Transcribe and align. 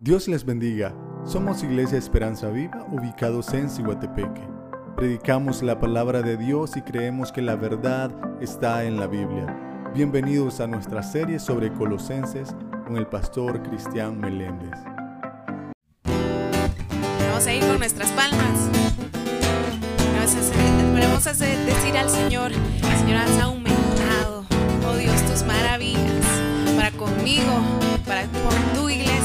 Dios 0.00 0.28
les 0.28 0.44
bendiga. 0.44 0.94
Somos 1.24 1.62
Iglesia 1.62 1.96
Esperanza 1.96 2.50
Viva, 2.50 2.86
ubicados 2.90 3.54
en 3.54 3.70
Cihuatepeque. 3.70 4.42
Predicamos 4.96 5.62
la 5.62 5.78
palabra 5.78 6.20
de 6.20 6.36
Dios 6.36 6.76
y 6.76 6.82
creemos 6.82 7.32
que 7.32 7.40
la 7.40 7.56
verdad 7.56 8.10
está 8.40 8.84
en 8.84 8.98
la 8.98 9.06
Biblia. 9.06 9.46
Bienvenidos 9.94 10.60
a 10.60 10.66
nuestra 10.66 11.02
serie 11.02 11.38
sobre 11.38 11.72
Colosenses 11.72 12.54
con 12.86 12.96
el 12.96 13.06
pastor 13.06 13.62
Cristian 13.62 14.20
Meléndez. 14.20 14.78
Vamos 17.28 17.46
a 17.46 17.54
ir 17.54 17.64
con 17.64 17.78
nuestras 17.78 18.10
palmas. 18.10 18.70
Vamos 20.92 21.26
a 21.26 21.32
decir 21.32 21.96
al 21.96 22.10
Señor, 22.10 22.52
Señor, 22.52 23.16
has 23.16 23.38
aumentado, 23.40 24.44
oh 24.86 24.96
Dios, 24.96 25.22
tus 25.22 25.44
maravillas 25.44 26.26
para 26.76 26.90
conmigo, 26.90 27.52
para 28.06 28.24
por 28.26 28.52
tu 28.74 28.90
iglesia 28.90 29.23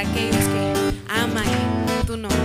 y 0.00 0.06
por 0.06 0.12
aquellos 0.12 0.44
que 0.46 0.72
aman 1.08 1.44
tu 2.06 2.16
nombre. 2.16 2.38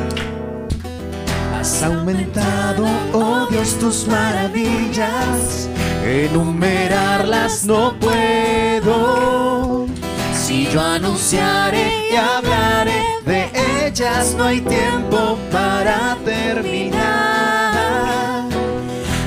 Has 1.57 1.83
aumentado, 1.83 2.85
oh 3.13 3.47
Dios, 3.49 3.77
tus 3.79 4.07
maravillas, 4.07 5.69
enumerarlas 6.03 7.65
no 7.65 7.93
puedo. 7.99 9.87
Si 10.33 10.67
yo 10.69 10.81
anunciaré 10.81 12.09
y 12.11 12.15
hablaré 12.15 13.03
de 13.25 13.49
ellas, 13.87 14.35
no 14.37 14.45
hay 14.45 14.61
tiempo 14.61 15.37
para 15.51 16.17
terminar. 16.23 16.95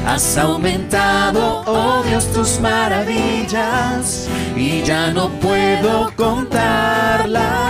Has 0.06 0.38
aumentado, 0.38 1.62
oh 1.66 2.02
Dios, 2.04 2.26
tus 2.32 2.60
maravillas, 2.60 4.28
y 4.56 4.82
ya 4.82 5.10
no 5.10 5.28
puedo 5.28 6.12
contarlas. 6.16 7.67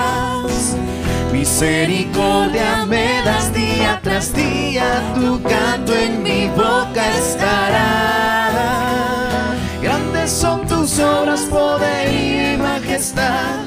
Misericordia 1.61 2.87
me 2.87 3.21
das 3.25 3.53
día 3.53 3.99
tras 4.01 4.33
día, 4.33 5.03
tu 5.17 5.43
canto 5.43 5.93
en 5.93 6.23
mi 6.23 6.47
boca 6.51 7.03
estará. 7.19 8.53
Grandes 9.83 10.31
son 10.31 10.65
tus 10.69 11.01
obras, 11.01 11.41
poder 11.51 12.15
y 12.15 12.57
majestad. 12.59 13.67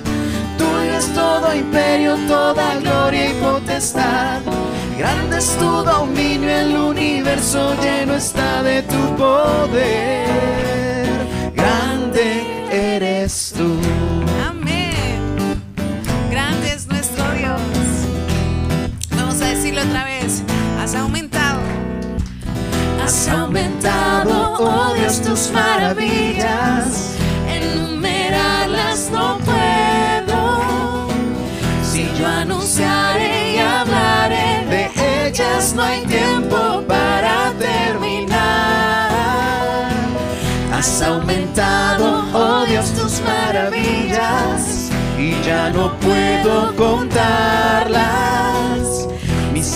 Tuyo 0.57 0.97
es 0.97 1.13
todo 1.13 1.53
imperio, 1.53 2.15
toda 2.29 2.75
gloria 2.77 3.29
y 3.29 3.33
potestad. 3.33 4.39
Grande 4.97 5.39
es 5.39 5.57
tu 5.57 5.83
dominio, 5.83 6.49
el 6.49 6.77
universo 6.77 7.75
lleno 7.83 8.13
está 8.15 8.63
de 8.63 8.83
tu 8.83 9.15
poder. 9.17 10.29
Grande 11.53 12.45
eres 12.71 13.51
tú. 13.53 13.75
Otra 19.81 20.03
vez. 20.05 20.43
Has 20.79 20.95
aumentado. 20.95 21.59
Has 23.03 23.27
aumentado, 23.27 24.53
oh 24.59 24.93
Dios, 24.93 25.21
tus 25.21 25.51
maravillas. 25.51 27.15
Enumerarlas 27.47 29.09
no 29.11 29.37
puedo. 29.39 31.07
Si 31.83 32.09
yo 32.17 32.27
anunciaré 32.27 33.55
y 33.55 33.57
hablaré 33.59 34.65
de 34.69 35.27
ellas, 35.27 35.73
no 35.75 35.83
hay 35.83 36.05
tiempo 36.05 36.83
para 36.87 37.51
terminar. 37.59 39.09
Has 40.73 41.01
aumentado, 41.01 42.25
oh 42.33 42.65
Dios, 42.65 42.91
tus 42.93 43.21
maravillas. 43.21 44.89
Y 45.17 45.41
ya 45.43 45.69
no 45.69 45.93
puedo 45.99 46.75
contarlas. 46.75 48.40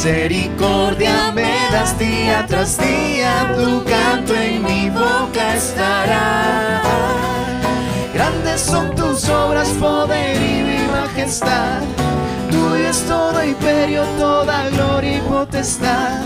Misericordia 0.05 1.31
me 1.33 1.51
das 1.71 1.97
día 1.97 2.45
tras 2.47 2.77
día, 2.77 3.51
tu 3.55 3.83
canto 3.85 4.35
en 4.35 4.61
mi 4.61 4.87
boca 4.91 5.55
estará. 5.55 6.79
Grandes 8.13 8.61
son 8.61 8.93
tus 8.93 9.27
obras, 9.27 9.67
poder 9.79 10.37
y 10.37 10.61
mi 10.61 10.87
majestad. 10.91 11.81
Tuyo 12.51 12.87
es 12.87 13.01
todo 13.07 13.43
imperio, 13.43 14.03
toda 14.19 14.69
gloria 14.69 15.17
y 15.17 15.21
potestad. 15.21 16.21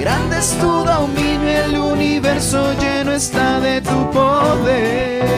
Grande 0.00 0.38
es 0.38 0.58
tu 0.58 0.84
dominio, 0.84 1.64
el 1.64 1.78
universo 1.78 2.72
lleno 2.80 3.12
está 3.12 3.60
de 3.60 3.82
tu 3.82 4.10
poder. 4.10 5.28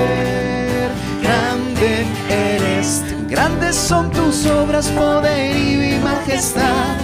Grande 1.21 2.06
eres. 2.31 3.05
Grandes 3.28 3.77
son 3.77 4.11
tus 4.11 4.47
obras, 4.47 4.87
poder 4.89 5.55
y 5.55 5.77
mi 5.77 5.99
majestad. 5.99 6.97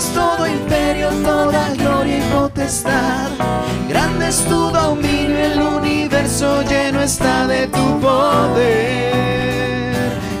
Todo 0.00 0.46
imperio, 0.46 1.10
toda 1.22 1.74
gloria 1.74 2.18
y 2.18 2.22
potestad. 2.32 3.30
Grande 3.86 4.28
es 4.28 4.42
tu 4.46 4.70
dominio, 4.70 5.38
el 5.38 5.60
universo 5.60 6.62
lleno 6.62 7.02
está 7.02 7.46
de 7.46 7.66
tu 7.66 8.00
poder. 8.00 9.12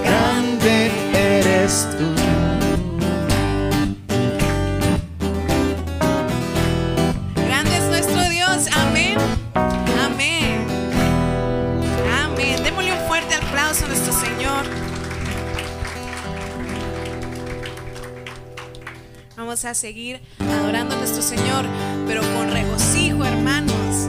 Grande 0.02 0.90
eres 1.12 1.86
tú. 1.98 2.19
Vamos 19.50 19.64
a 19.64 19.74
seguir 19.74 20.20
adorando 20.38 20.94
a 20.94 20.98
nuestro 20.98 21.22
Señor, 21.22 21.66
pero 22.06 22.20
con 22.36 22.52
regocijo, 22.52 23.24
hermanos. 23.24 24.06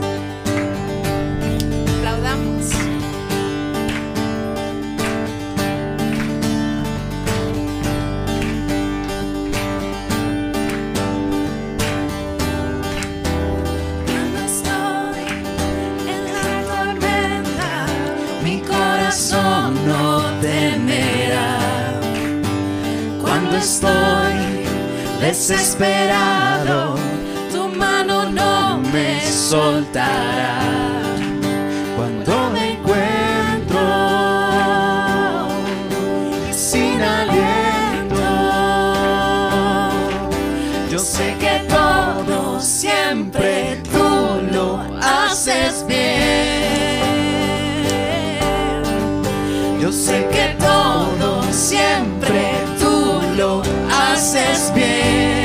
Desesperado, 25.22 26.96
tu 27.52 27.68
mano 27.68 28.28
no 28.28 28.78
me 28.92 29.20
soltará. 29.24 30.58
Cuando 31.96 32.50
me 32.50 32.72
encuentro 32.72 33.80
sin 36.50 37.00
aliento, 37.00 38.24
yo 40.90 40.98
sé 40.98 41.36
que 41.38 41.66
todo 41.68 42.60
siempre 42.60 43.80
tú 43.92 44.40
lo 44.50 44.80
haces 45.00 45.86
bien. 45.86 46.32
Yo 49.80 49.92
sé 49.92 50.26
que 50.32 50.56
todo 50.58 51.42
siempre 51.52 52.21
haces 54.22 54.72
bien. 54.72 55.41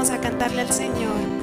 Vamos 0.00 0.14
a 0.14 0.18
cantarle 0.18 0.62
al 0.62 0.72
Señor. 0.72 1.39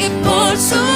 Y 0.00 0.08
por 0.24 0.56
su 0.56 0.89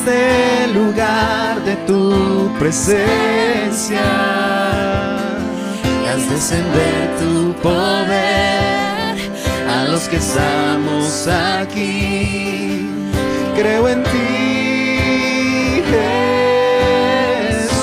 este 0.00 0.68
lugar 0.68 1.62
de 1.64 1.76
tu 1.86 2.50
presencia. 2.58 4.00
Y 6.02 6.06
haz 6.08 6.30
descender 6.30 7.16
tu 7.18 7.52
poder 7.60 9.16
a 9.68 9.84
los 9.90 10.08
que 10.08 10.16
estamos 10.16 11.28
aquí. 11.28 12.88
Creo 13.54 13.88
en 13.88 14.02
ti, 14.04 15.82
Jesús, 17.50 17.80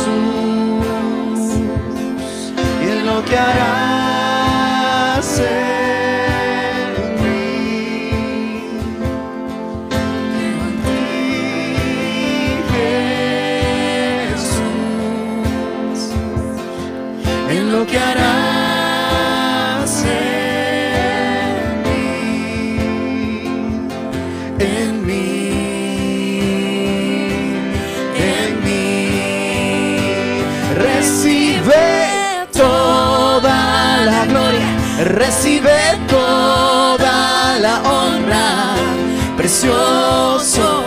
y 2.83 2.89
en 2.89 3.05
lo 3.05 3.23
que 3.25 3.37
harás 3.37 3.96
precioso 39.57 40.83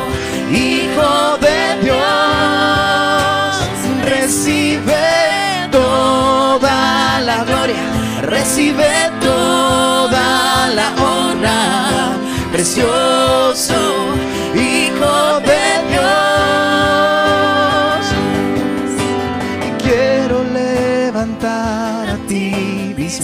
Hijo 0.53 1.39
de 1.41 1.81
Dios. 1.83 1.99
Recibe 4.05 5.69
toda 5.73 7.21
la 7.21 7.45
gloria, 7.45 7.83
recibe 8.23 9.11
toda 9.21 10.69
la 10.69 10.95
honra 11.03 12.17
precioso 12.53 13.75
Hijo 14.55 15.41
de 15.41 15.65
Dios. 15.91 16.07
Quiero 19.83 20.45
levantar 20.45 22.09
a 22.11 22.17
ti 22.29 22.95
mis 22.97 23.21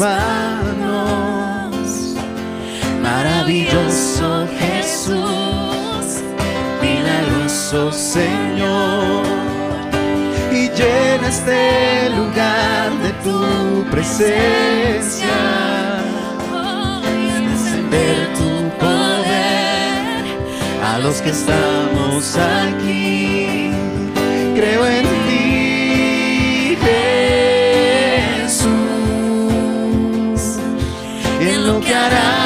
Señor. 7.92 9.26
Y 10.50 10.70
llena 10.70 11.28
este 11.28 12.08
lugar 12.10 12.90
de 13.02 13.10
tu 13.22 13.84
presencia 13.90 15.36
y 17.04 17.28
encender 17.44 18.32
tu 18.38 18.50
poder 18.78 20.24
a 20.84 20.98
los 21.00 21.20
que 21.20 21.30
estamos 21.30 22.36
aquí. 22.36 23.70
Creo 24.54 24.86
en 24.86 25.04
ti, 25.26 26.78
Jesús, 28.46 28.70
en 31.40 31.66
lo 31.66 31.78
que 31.80 31.94
harás 31.94 32.45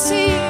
see. 0.00 0.49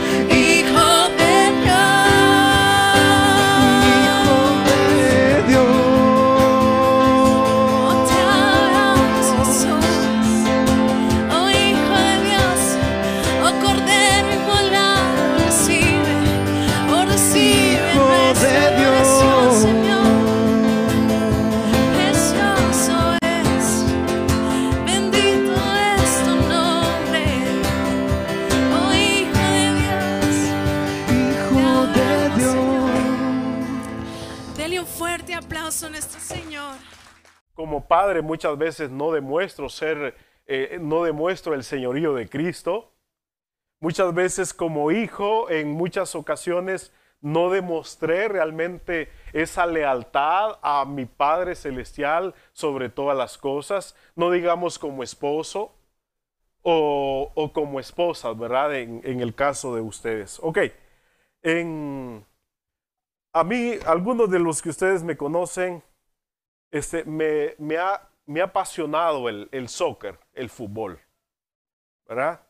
padre 37.81 38.21
muchas 38.21 38.57
veces 38.57 38.89
no 38.89 39.11
demuestro 39.11 39.69
ser, 39.69 40.15
eh, 40.47 40.77
no 40.81 41.03
demuestro 41.03 41.53
el 41.53 41.63
señorío 41.63 42.13
de 42.13 42.29
Cristo. 42.29 42.93
Muchas 43.79 44.13
veces 44.13 44.53
como 44.53 44.91
hijo, 44.91 45.49
en 45.49 45.71
muchas 45.71 46.15
ocasiones 46.15 46.93
no 47.21 47.49
demostré 47.49 48.27
realmente 48.27 49.09
esa 49.33 49.65
lealtad 49.65 50.57
a 50.61 50.85
mi 50.85 51.05
Padre 51.05 51.55
Celestial 51.55 52.33
sobre 52.51 52.89
todas 52.89 53.17
las 53.17 53.37
cosas, 53.37 53.95
no 54.15 54.31
digamos 54.31 54.79
como 54.79 55.03
esposo 55.03 55.75
o, 56.63 57.51
como 57.53 57.79
esposa, 57.79 58.33
¿verdad? 58.33 58.75
En, 58.75 59.01
en, 59.03 59.21
el 59.21 59.33
caso 59.33 59.75
de 59.75 59.81
ustedes. 59.81 60.39
Ok, 60.41 60.59
en, 61.41 62.25
a 63.33 63.43
mí, 63.43 63.75
algunos 63.85 64.29
de 64.29 64.39
los 64.39 64.61
que 64.61 64.69
ustedes 64.69 65.03
me 65.03 65.17
conocen, 65.17 65.83
este, 66.71 67.03
me, 67.05 67.77
ha, 67.77 68.09
me 68.25 68.41
ha 68.41 68.45
apasionado 68.45 69.29
el, 69.29 69.49
el 69.51 69.69
soccer, 69.69 70.17
el 70.33 70.49
fútbol. 70.49 70.99
¿Verdad? 72.07 72.41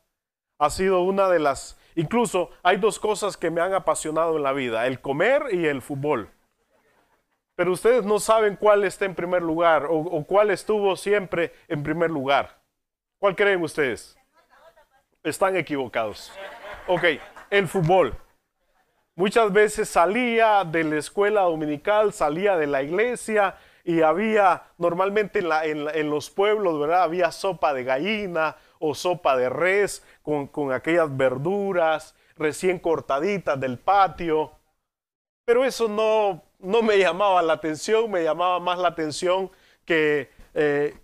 Ha 0.58 0.70
sido 0.70 1.02
una 1.02 1.28
de 1.28 1.40
las... 1.40 1.78
Incluso 1.96 2.52
hay 2.64 2.78
dos 2.78 3.00
cosas 3.00 3.36
que 3.36 3.50
me 3.52 3.62
han 3.62 3.74
apasionado 3.74 4.38
en 4.38 4.44
la 4.44 4.54
vida, 4.54 4.88
el 4.88 5.02
comer 5.02 5.44
y 5.52 5.66
el 5.66 5.82
fútbol. 5.82 6.30
Pero 7.56 7.74
ustedes 7.74 8.06
no 8.06 8.20
saben 8.20 8.56
cuál 8.56 8.84
está 8.86 9.06
en 9.06 9.14
primer 9.14 9.42
lugar 9.42 9.86
o, 9.86 9.98
o 9.98 10.24
cuál 10.24 10.52
estuvo 10.52 10.96
siempre 10.96 11.54
en 11.68 11.84
primer 11.84 12.10
lugar. 12.10 12.62
¿Cuál 13.20 13.36
creen 13.36 13.62
ustedes? 13.62 14.18
Están 15.22 15.56
equivocados. 15.58 16.32
Ok, 16.88 17.04
el 17.50 17.68
fútbol. 17.68 18.16
Muchas 19.14 19.52
veces 19.52 19.90
salía 19.90 20.64
de 20.64 20.84
la 20.84 20.98
escuela 20.98 21.42
dominical, 21.42 22.14
salía 22.14 22.56
de 22.56 22.66
la 22.66 22.82
iglesia, 22.82 23.56
y 23.84 24.02
había 24.02 24.64
normalmente 24.78 25.40
en, 25.40 26.10
los 26.10 26.30
pueblos, 26.30 26.80
¿verdad? 26.80 27.04
Había 27.04 27.32
sopa 27.32 27.74
de 27.74 27.84
gallina 27.84 28.56
o 28.80 28.94
sopa 28.94 29.36
de 29.36 29.50
res 29.50 30.04
con, 30.22 30.72
aquellas 30.72 31.16
verduras 31.16 32.16
recién 32.36 32.80
cortaditas 32.80 33.60
del 33.60 33.78
patio. 33.78 34.52
Pero 35.46 35.66
eso 35.66 35.88
no, 35.88 36.44
no 36.60 36.82
me 36.82 36.98
llamaba 36.98 37.42
la 37.42 37.54
atención, 37.54 38.10
me 38.10 38.24
llamaba 38.24 38.60
más 38.60 38.78
la 38.78 38.90
atención 38.90 39.52
que 39.86 40.30
eh, 40.54 40.96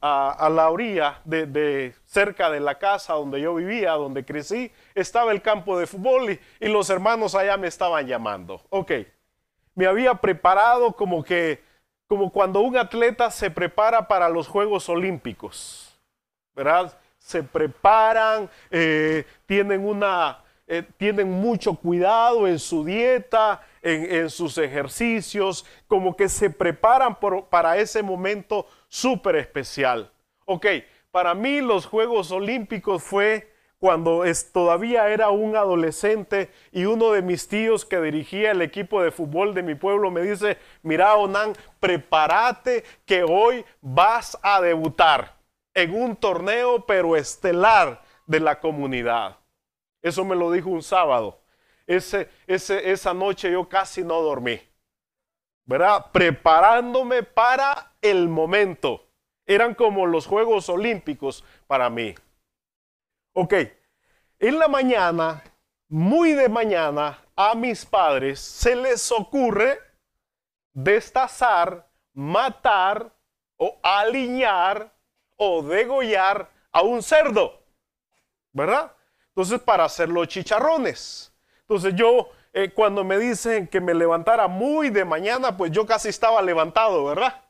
a, 0.00 0.48
la 0.50 0.70
orilla 0.70 1.20
de, 1.24 1.94
cerca 2.04 2.50
de 2.50 2.60
la 2.60 2.78
casa 2.78 3.14
donde 3.14 3.40
yo 3.40 3.54
vivía, 3.54 3.92
donde 3.92 4.24
crecí, 4.24 4.72
estaba 4.94 5.32
el 5.32 5.42
campo 5.42 5.78
de 5.78 5.86
fútbol 5.86 6.30
y, 6.30 6.40
y 6.60 6.68
los 6.68 6.90
hermanos 6.90 7.34
allá 7.34 7.56
me 7.56 7.68
estaban 7.68 8.06
llamando. 8.06 8.62
Ok, 8.70 8.92
me 9.74 9.86
había 9.86 10.14
preparado 10.14 10.92
como 10.92 11.22
que 11.22 11.67
como 12.08 12.32
cuando 12.32 12.60
un 12.60 12.76
atleta 12.76 13.30
se 13.30 13.50
prepara 13.50 14.08
para 14.08 14.28
los 14.30 14.48
Juegos 14.48 14.88
Olímpicos, 14.88 15.94
¿verdad? 16.56 16.98
Se 17.18 17.42
preparan, 17.42 18.50
eh, 18.70 19.26
tienen, 19.44 19.86
una, 19.86 20.42
eh, 20.66 20.82
tienen 20.96 21.30
mucho 21.30 21.74
cuidado 21.74 22.48
en 22.48 22.58
su 22.58 22.82
dieta, 22.82 23.60
en, 23.82 24.28
sus 24.30 24.56
ejercicios, 24.58 25.66
como 25.86 26.16
que 26.16 26.28
se 26.28 26.50
preparan 26.50 27.16
para 27.50 27.76
ese 27.76 28.02
momento 28.02 28.66
súper 28.88 29.36
especial. 29.36 30.10
Ok, 30.46 30.66
para 31.10 31.34
mí 31.34 31.60
los 31.60 31.86
Juegos 31.86 32.30
Olímpicos 32.32 33.02
fue 33.02 33.52
cuando 33.78 34.24
todavía 34.52 35.08
era 35.08 35.30
un 35.30 35.54
adolescente 35.54 36.50
y 36.72 36.84
uno 36.84 37.12
de 37.12 37.22
mis 37.22 37.46
tíos 37.46 37.84
que 37.84 38.00
dirigía 38.00 38.50
el 38.50 38.62
equipo 38.62 39.02
de 39.02 39.12
fútbol 39.12 39.54
de 39.54 39.62
mi 39.62 39.76
pueblo 39.76 40.10
me 40.10 40.22
dice, 40.22 40.58
mira 40.82 41.14
Onan, 41.14 41.52
prepárate 41.78 42.84
que 43.06 43.22
hoy 43.22 43.64
vas 43.80 44.36
a 44.42 44.60
debutar 44.60 45.36
en 45.74 45.94
un 45.94 46.16
torneo 46.16 46.84
pero 46.86 47.14
estelar 47.16 48.02
de 48.26 48.40
la 48.40 48.58
comunidad. 48.58 49.36
Eso 50.02 50.24
me 50.24 50.34
lo 50.34 50.50
dijo 50.50 50.70
un 50.70 50.82
sábado. 50.82 51.40
Esa 51.86 53.14
noche 53.14 53.50
yo 53.50 53.68
casi 53.68 54.02
no 54.02 54.20
dormí. 54.22 54.60
¿Verdad? 55.64 56.06
Preparándome 56.12 57.22
para 57.22 57.92
el 58.02 58.28
momento. 58.28 59.06
Eran 59.46 59.74
como 59.74 60.06
los 60.06 60.26
Juegos 60.26 60.68
Olímpicos 60.68 61.44
para 61.66 61.88
mí. 61.90 62.14
Ok, 63.40 63.54
en 64.40 64.58
la 64.58 64.66
mañana, 64.66 65.44
muy 65.88 66.32
de 66.32 66.48
mañana, 66.48 67.24
a 67.36 67.54
mis 67.54 67.86
padres 67.86 68.40
se 68.40 68.74
les 68.74 69.12
ocurre 69.12 69.78
destazar, 70.72 71.88
matar 72.12 73.14
o 73.56 73.78
aliñar 73.80 74.92
o 75.36 75.62
degollar 75.62 76.50
a 76.72 76.82
un 76.82 77.00
cerdo, 77.00 77.62
¿verdad? 78.52 78.92
Entonces, 79.28 79.60
para 79.60 79.84
hacer 79.84 80.08
los 80.08 80.26
chicharrones. 80.26 81.32
Entonces 81.60 81.94
yo, 81.94 82.30
eh, 82.52 82.72
cuando 82.74 83.04
me 83.04 83.18
dicen 83.18 83.68
que 83.68 83.80
me 83.80 83.94
levantara 83.94 84.48
muy 84.48 84.90
de 84.90 85.04
mañana, 85.04 85.56
pues 85.56 85.70
yo 85.70 85.86
casi 85.86 86.08
estaba 86.08 86.42
levantado, 86.42 87.04
¿verdad? 87.04 87.40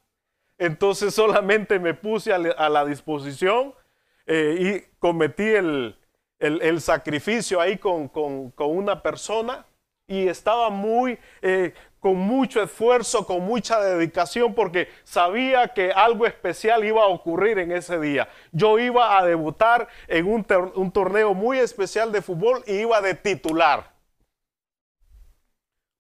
Entonces 0.59 1.15
solamente 1.15 1.79
me 1.79 1.95
puse 1.95 2.35
a 2.35 2.69
la 2.69 2.85
disposición 2.85 3.73
eh, 4.31 4.57
y 4.61 4.97
cometí 4.99 5.43
el, 5.43 5.97
sacrificio 6.81 7.63
ahí 7.63 7.79
con, 7.79 8.11
una 8.59 9.03
persona 9.03 9.65
y 10.07 10.29
estaba 10.29 10.69
muy, 10.69 11.19
eh, 11.41 11.73
con 11.99 12.17
mucho 12.17 12.63
esfuerzo, 12.63 13.27
con 13.27 13.41
mucha 13.41 13.81
dedicación, 13.81 14.55
porque 14.55 14.89
sabía 15.03 15.69
que 15.69 15.93
algo 15.93 16.27
especial 16.27 16.85
iba 16.85 17.03
a 17.03 17.07
ocurrir 17.07 17.59
en 17.59 17.73
ese 17.73 17.99
día. 17.99 18.29
Yo 18.53 18.79
iba 18.79 19.19
a 19.19 19.25
debutar 19.25 19.89
en 20.07 20.27
un, 20.27 20.47
un 20.75 20.93
torneo 20.93 21.33
muy 21.33 21.59
especial 21.59 22.13
de 22.13 22.21
fútbol 22.21 22.63
y 22.67 22.81
iba 22.81 23.01
de 23.01 23.15
titular. 23.15 23.93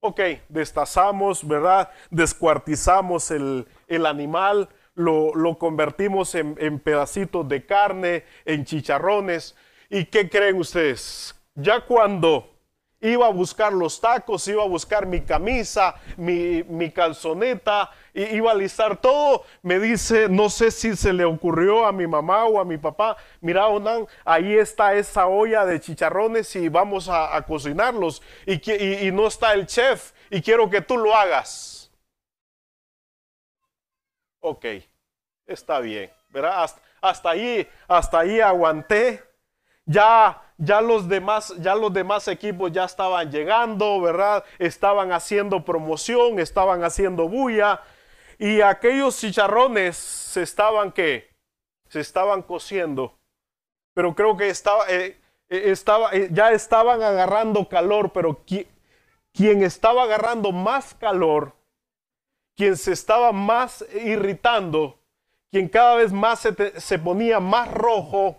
Ok, 0.00 0.20
destazamos, 0.50 1.48
¿verdad? 1.48 1.90
Descuartizamos 2.10 3.30
el, 3.30 3.66
el 3.86 4.04
animal, 4.04 4.68
lo, 4.98 5.34
lo 5.34 5.56
convertimos 5.58 6.34
en, 6.34 6.56
en, 6.58 6.78
pedacitos 6.80 7.48
de 7.48 7.64
carne, 7.64 8.24
en 8.44 8.64
chicharrones. 8.64 9.56
¿Y 9.88 10.04
qué 10.06 10.28
creen 10.28 10.58
ustedes? 10.58 11.34
Ya 11.54 11.80
cuando 11.80 12.58
iba 13.00 13.26
a 13.26 13.30
buscar 13.30 13.72
los 13.72 14.00
tacos, 14.00 14.46
iba 14.48 14.62
a 14.62 14.66
buscar 14.66 15.06
mi 15.06 15.20
camisa, 15.20 15.94
mi, 16.16 16.64
mi 16.64 16.90
calzoneta, 16.90 17.90
iba 18.12 18.50
a 18.50 18.54
listar 18.54 18.96
todo. 19.00 19.44
Me 19.62 19.78
dice, 19.78 20.28
no 20.28 20.50
sé 20.50 20.70
si 20.70 20.96
se 20.96 21.12
le 21.12 21.24
ocurrió 21.24 21.86
a 21.86 21.92
mi 21.92 22.06
mamá 22.06 22.44
o 22.46 22.60
a 22.60 22.64
mi 22.64 22.76
papá, 22.76 23.16
mira 23.40 23.68
Onan, 23.68 24.06
ahí 24.24 24.54
está 24.54 24.94
esa 24.94 25.26
olla 25.28 25.64
de 25.64 25.80
chicharrones 25.80 26.54
y 26.56 26.68
vamos 26.68 27.08
a, 27.08 27.40
cocinarlos. 27.46 28.20
Y, 28.46 28.54
y, 28.54 29.06
y, 29.06 29.12
no 29.12 29.28
está 29.28 29.54
el 29.54 29.66
chef 29.66 30.12
y 30.30 30.42
quiero 30.42 30.68
que 30.68 30.80
tú 30.80 30.96
lo 30.96 31.14
hagas. 31.14 31.77
Ok, 34.40 34.64
está 35.46 35.80
bien, 35.80 36.10
¿verdad? 36.28 36.70
Hasta, 37.00 37.30
ahí, 37.30 37.68
hasta 37.86 38.20
ahí 38.20 38.40
aguanté. 38.40 39.22
Ya 39.84 40.42
ya 40.58 40.80
los 40.80 41.08
demás, 41.08 41.54
ya 41.60 41.76
los 41.76 41.92
demás 41.92 42.26
equipos 42.26 42.72
ya 42.72 42.84
estaban 42.84 43.30
llegando, 43.30 44.00
¿verdad? 44.00 44.44
Estaban 44.58 45.12
haciendo 45.12 45.64
promoción, 45.64 46.40
estaban 46.40 46.82
haciendo 46.82 47.28
bulla 47.28 47.80
y 48.38 48.60
aquellos 48.60 49.18
chicharrones 49.18 49.96
se 49.96 50.42
estaban 50.42 50.90
que 50.90 51.30
se 51.88 52.00
estaban 52.00 52.42
cociendo. 52.42 53.16
Pero 53.94 54.14
creo 54.14 54.36
que 54.36 54.48
estaba, 54.48 54.84
eh, 54.88 55.16
estaba 55.48 56.10
eh, 56.12 56.28
ya 56.32 56.50
estaban 56.50 57.02
agarrando 57.02 57.68
calor, 57.68 58.10
pero 58.12 58.44
quien 58.44 59.62
estaba 59.62 60.02
agarrando 60.02 60.50
más 60.50 60.92
calor, 60.94 61.54
quien 62.58 62.76
se 62.76 62.90
estaba 62.90 63.30
más 63.30 63.84
irritando, 63.94 64.98
quien 65.48 65.68
cada 65.68 65.94
vez 65.94 66.12
más 66.12 66.40
se, 66.40 66.80
se 66.80 66.98
ponía 66.98 67.38
más 67.38 67.72
rojo, 67.72 68.36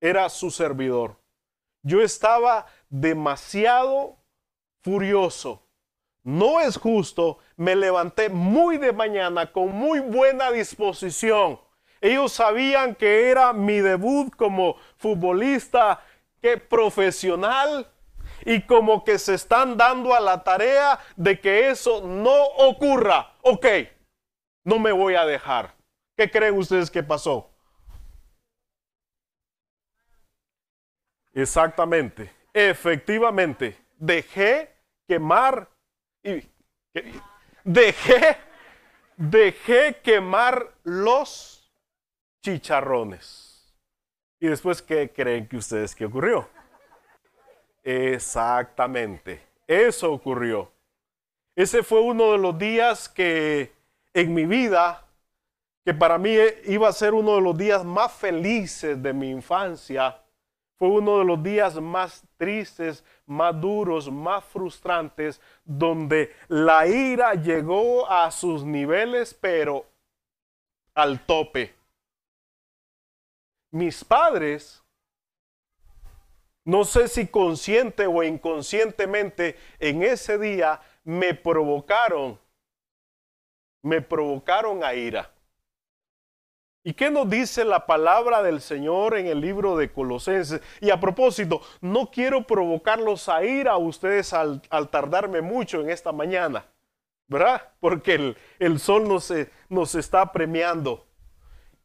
era 0.00 0.28
su 0.28 0.52
servidor. 0.52 1.16
Yo 1.82 2.00
estaba 2.00 2.66
demasiado 2.88 4.16
furioso. 4.82 5.66
No 6.22 6.60
es 6.60 6.76
justo. 6.76 7.38
Me 7.56 7.74
levanté 7.74 8.28
muy 8.28 8.78
de 8.78 8.92
mañana 8.92 9.50
con 9.50 9.72
muy 9.72 9.98
buena 9.98 10.52
disposición. 10.52 11.58
Ellos 12.00 12.32
sabían 12.32 12.94
que 12.94 13.30
era 13.30 13.52
mi 13.52 13.80
debut 13.80 14.32
como 14.36 14.76
futbolista 14.96 16.04
que 16.40 16.56
profesional 16.56 17.90
y 18.48 18.62
como 18.62 19.04
que 19.04 19.18
se 19.18 19.34
están 19.34 19.76
dando 19.76 20.14
a 20.14 20.20
la 20.20 20.42
tarea 20.42 20.98
de 21.16 21.38
que 21.38 21.68
eso 21.68 22.00
no 22.00 22.46
ocurra. 22.56 23.34
Ok, 23.42 23.66
no 24.64 24.78
me 24.78 24.90
voy 24.90 25.16
a 25.16 25.26
dejar. 25.26 25.74
¿Qué 26.16 26.30
creen 26.30 26.56
ustedes 26.56 26.90
que 26.90 27.02
pasó? 27.02 27.50
Exactamente, 31.34 32.32
efectivamente, 32.54 33.76
dejé 33.98 34.74
quemar 35.06 35.68
y 36.24 36.42
dejé 37.64 38.38
dejé 39.18 40.00
quemar 40.02 40.74
los 40.84 41.70
chicharrones. 42.42 43.76
Y 44.40 44.46
después, 44.46 44.80
¿qué 44.80 45.12
creen 45.12 45.46
que 45.46 45.58
ustedes 45.58 45.94
que 45.94 46.06
ocurrió? 46.06 46.48
Exactamente, 47.90 49.40
eso 49.66 50.12
ocurrió. 50.12 50.70
Ese 51.56 51.82
fue 51.82 52.02
uno 52.02 52.32
de 52.32 52.38
los 52.38 52.58
días 52.58 53.08
que 53.08 53.72
en 54.12 54.34
mi 54.34 54.44
vida, 54.44 55.06
que 55.86 55.94
para 55.94 56.18
mí 56.18 56.36
iba 56.66 56.86
a 56.86 56.92
ser 56.92 57.14
uno 57.14 57.36
de 57.36 57.40
los 57.40 57.56
días 57.56 57.86
más 57.86 58.12
felices 58.12 59.02
de 59.02 59.14
mi 59.14 59.30
infancia, 59.30 60.20
fue 60.76 60.88
uno 60.88 61.20
de 61.20 61.24
los 61.24 61.42
días 61.42 61.80
más 61.80 62.22
tristes, 62.36 63.02
más 63.24 63.58
duros, 63.58 64.12
más 64.12 64.44
frustrantes, 64.44 65.40
donde 65.64 66.36
la 66.48 66.86
ira 66.86 67.32
llegó 67.36 68.06
a 68.06 68.30
sus 68.30 68.64
niveles, 68.64 69.32
pero 69.32 69.86
al 70.92 71.24
tope. 71.24 71.74
Mis 73.70 74.04
padres, 74.04 74.84
no 76.68 76.84
sé 76.84 77.08
si 77.08 77.26
consciente 77.26 78.06
o 78.06 78.22
inconscientemente, 78.22 79.56
en 79.78 80.02
ese 80.02 80.36
día 80.36 80.82
me 81.02 81.32
provocaron, 81.32 82.38
me 83.80 84.02
provocaron 84.02 84.84
a 84.84 84.92
ira. 84.92 85.30
¿Y 86.84 86.92
qué 86.92 87.10
nos 87.10 87.30
dice 87.30 87.64
la 87.64 87.86
palabra 87.86 88.42
del 88.42 88.60
Señor 88.60 89.16
en 89.16 89.28
el 89.28 89.40
libro 89.40 89.78
de 89.78 89.90
Colosenses? 89.90 90.60
Y 90.82 90.90
a 90.90 91.00
propósito, 91.00 91.62
no 91.80 92.10
quiero 92.10 92.46
provocarlos 92.46 93.30
a 93.30 93.42
ir 93.44 93.66
a 93.66 93.78
ustedes 93.78 94.34
al, 94.34 94.60
tardarme 94.90 95.40
mucho 95.40 95.80
en 95.80 95.88
esta 95.88 96.12
mañana, 96.12 96.66
¿verdad? 97.28 97.62
Porque 97.80 98.36
el, 98.58 98.78
sol 98.78 99.08
nos, 99.08 99.32
nos 99.70 99.94
está 99.94 100.32
premiando. 100.32 101.06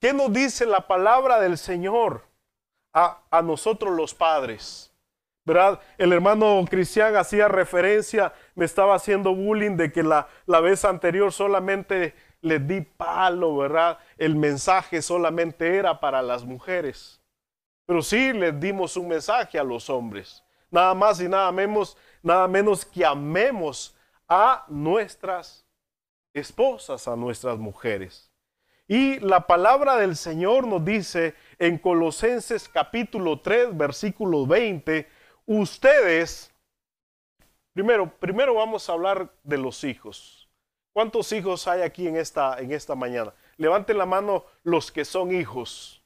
¿Qué 0.02 0.12
nos 0.12 0.34
dice 0.34 0.66
la 0.66 0.88
palabra 0.88 1.40
del 1.40 1.58
Señor 1.58 2.33
a, 2.94 3.42
nosotros 3.44 3.96
los 3.96 4.14
padres? 4.14 4.92
¿verdad? 5.46 5.80
El 5.98 6.14
hermano 6.14 6.64
Cristian 6.70 7.16
hacía 7.18 7.48
referencia, 7.50 8.34
me 8.56 8.64
estaba 8.64 8.96
haciendo 8.96 9.36
bullying 9.36 9.76
de 9.76 9.92
que 9.92 10.04
la, 10.04 10.28
la 10.46 10.62
vez 10.62 10.86
anterior 10.86 11.34
solamente 11.34 12.14
les 12.42 12.66
di 12.66 12.82
palo, 12.82 13.58
¿verdad? 13.58 13.98
El 14.18 14.36
mensaje 14.36 15.02
solamente 15.02 15.78
era 15.78 16.00
para 16.00 16.22
las 16.22 16.46
mujeres. 16.46 17.22
Pero 17.86 18.02
sí 18.02 18.32
les 18.34 18.58
dimos 18.60 18.96
un 18.96 19.10
mensaje 19.10 19.60
a 19.60 19.64
los 19.64 19.90
hombres. 19.90 20.44
Nada 20.70 20.94
más 20.94 21.20
y 21.22 21.28
nada 21.28 21.52
menos, 21.52 21.98
nada 22.22 22.48
menos 22.48 22.86
que 22.86 23.06
amemos 23.06 23.96
a 24.28 24.66
nuestras 24.68 25.66
esposas, 26.34 27.08
a 27.08 27.16
nuestras 27.16 27.58
mujeres. 27.58 28.32
Y 28.88 29.20
la 29.20 29.48
palabra 29.48 29.96
del 29.98 30.16
Señor 30.16 30.68
nos 30.68 30.84
dice 30.84 31.36
en 31.64 31.78
Colosenses 31.78 32.68
capítulo 32.68 33.40
3, 33.40 33.78
versículo 33.78 34.46
20, 34.46 35.08
ustedes, 35.46 36.52
primero, 37.72 38.14
primero 38.18 38.56
vamos 38.56 38.90
a 38.90 38.92
hablar 38.92 39.32
de 39.44 39.58
los 39.58 39.86
hijos. 39.86 40.50
¿Cuántos 40.92 41.32
hijos 41.32 41.66
hay 41.70 41.82
aquí 41.82 42.06
en 42.06 42.18
esta, 42.18 42.60
en 42.60 42.74
esta 42.74 42.96
mañana? 42.96 43.34
Levanten 43.56 43.98
la 43.98 44.06
mano 44.06 44.44
los 44.64 44.92
que 44.92 45.06
son 45.06 45.34
hijos. 45.34 46.04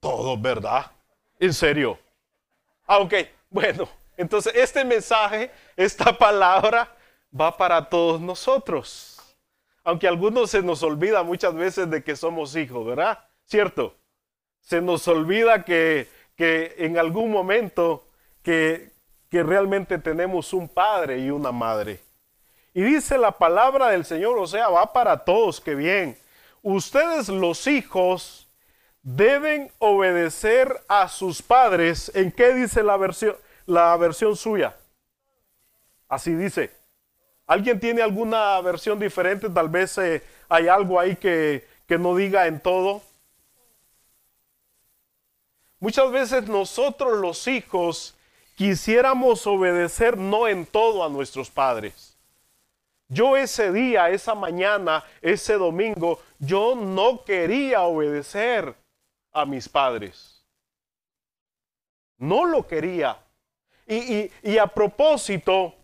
Todos, 0.00 0.40
¿verdad? 0.40 0.90
En 1.38 1.52
serio. 1.52 1.98
Ah, 2.86 2.96
ok. 2.96 3.12
Bueno, 3.50 3.90
entonces 4.16 4.54
este 4.56 4.86
mensaje, 4.86 5.50
esta 5.76 6.16
palabra 6.16 6.96
va 7.38 7.54
para 7.54 7.90
todos 7.90 8.18
nosotros. 8.18 9.20
Aunque 9.84 10.06
a 10.06 10.10
algunos 10.10 10.50
se 10.50 10.62
nos 10.62 10.82
olvida 10.82 11.22
muchas 11.22 11.54
veces 11.54 11.90
de 11.90 12.02
que 12.02 12.16
somos 12.16 12.56
hijos, 12.56 12.86
¿verdad? 12.86 13.18
¿Cierto? 13.44 13.99
Se 14.60 14.80
nos 14.80 15.06
olvida 15.08 15.64
que, 15.64 16.08
que 16.36 16.74
en 16.78 16.98
algún 16.98 17.30
momento 17.30 18.06
que, 18.42 18.90
que 19.28 19.42
realmente 19.42 19.98
tenemos 19.98 20.52
un 20.52 20.68
padre 20.68 21.18
y 21.18 21.30
una 21.30 21.52
madre. 21.52 22.00
Y 22.72 22.82
dice 22.82 23.18
la 23.18 23.32
palabra 23.32 23.88
del 23.88 24.04
Señor, 24.04 24.38
o 24.38 24.46
sea, 24.46 24.68
va 24.68 24.92
para 24.92 25.24
todos, 25.24 25.60
que 25.60 25.74
bien. 25.74 26.16
Ustedes 26.62 27.28
los 27.28 27.66
hijos 27.66 28.48
deben 29.02 29.70
obedecer 29.78 30.80
a 30.88 31.08
sus 31.08 31.42
padres. 31.42 32.12
¿En 32.14 32.30
qué 32.30 32.52
dice 32.54 32.82
la 32.82 32.96
versión, 32.96 33.36
la 33.66 33.96
versión 33.96 34.36
suya? 34.36 34.76
Así 36.08 36.34
dice. 36.34 36.70
¿Alguien 37.46 37.80
tiene 37.80 38.02
alguna 38.02 38.60
versión 38.60 39.00
diferente? 39.00 39.48
Tal 39.50 39.68
vez 39.68 39.98
eh, 39.98 40.22
hay 40.48 40.68
algo 40.68 41.00
ahí 41.00 41.16
que, 41.16 41.66
que 41.88 41.98
no 41.98 42.14
diga 42.14 42.46
en 42.46 42.60
todo. 42.60 43.02
Muchas 45.80 46.10
veces 46.12 46.46
nosotros 46.46 47.18
los 47.18 47.48
hijos 47.48 48.14
quisiéramos 48.54 49.46
obedecer 49.46 50.18
no 50.18 50.46
en 50.46 50.66
todo 50.66 51.02
a 51.02 51.08
nuestros 51.08 51.50
padres. 51.50 52.18
Yo 53.08 53.36
ese 53.36 53.72
día, 53.72 54.10
esa 54.10 54.34
mañana, 54.34 55.02
ese 55.22 55.54
domingo, 55.54 56.20
yo 56.38 56.76
no 56.76 57.24
quería 57.24 57.80
obedecer 57.82 58.74
a 59.32 59.46
mis 59.46 59.68
padres. 59.68 60.44
No 62.18 62.44
lo 62.44 62.66
quería. 62.66 63.18
Y, 63.86 64.30
y, 64.42 64.58
a 64.58 64.68
propósito, 64.68 65.74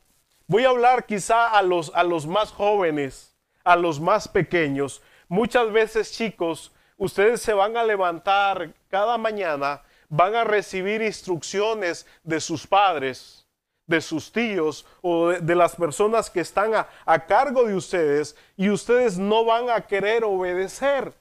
voy 0.47 0.65
a 0.65 0.69
hablar 0.69 1.07
quizá 1.07 1.49
a 1.49 1.63
los, 1.63 1.91
a 1.95 2.05
los 2.05 2.27
más 2.27 2.53
jóvenes, 2.53 3.35
a 3.65 3.75
los 3.75 3.99
más 3.99 4.29
pequeños. 4.29 5.03
Muchas 5.27 5.73
veces, 5.73 6.13
chicos, 6.13 6.71
ustedes 6.97 7.41
se 7.43 7.53
van 7.53 7.77
a 7.77 7.85
levantar 7.85 8.73
cada 8.89 9.19
mañana, 9.19 9.83
van 10.09 10.35
a 10.35 10.45
recibir 10.45 11.03
instrucciones 11.03 12.07
de 12.23 12.41
sus 12.41 12.67
padres, 12.67 13.47
de 13.87 14.01
sus 14.01 14.33
tíos 14.33 14.85
o 15.01 15.29
de, 15.29 15.55
las 15.55 15.77
personas 15.77 16.29
que 16.29 16.41
están 16.41 16.73
a, 16.75 17.27
cargo 17.27 17.65
de 17.65 17.75
ustedes 17.75 18.37
y 18.57 18.71
ustedes 18.71 19.19
no 19.19 19.45
van 19.45 19.71
a 19.71 19.87
querer 19.87 20.25
obedecer. 20.25 21.13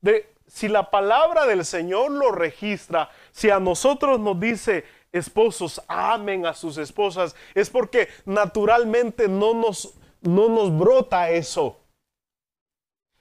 De, 0.00 0.34
si 0.46 0.68
la 0.68 0.90
palabra 0.90 1.46
del 1.46 1.64
Señor 1.64 2.10
lo 2.10 2.30
registra, 2.30 3.10
si 3.30 3.50
a 3.50 3.60
nosotros 3.60 4.20
nos 4.20 4.38
dice, 4.38 4.84
esposos 5.12 5.82
amen 5.86 6.46
a 6.46 6.54
sus 6.54 6.78
esposas, 6.78 7.36
es 7.54 7.70
porque 7.70 8.08
naturalmente 8.24 9.28
no 9.28 9.54
nos, 9.54 9.94
no 10.20 10.48
nos 10.48 10.76
brota 10.76 11.30
eso. 11.30 11.83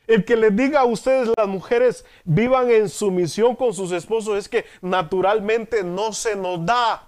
El 0.07 0.25
que 0.25 0.35
les 0.35 0.55
diga 0.55 0.81
a 0.81 0.85
ustedes, 0.85 1.29
las 1.37 1.47
mujeres, 1.47 2.05
vivan 2.23 2.69
en 2.69 2.89
sumisión 2.89 3.55
con 3.55 3.73
sus 3.73 3.91
esposos, 3.91 4.37
es 4.37 4.49
que 4.49 4.65
naturalmente 4.81 5.83
no 5.83 6.11
se 6.13 6.35
nos 6.35 6.65
da. 6.65 7.07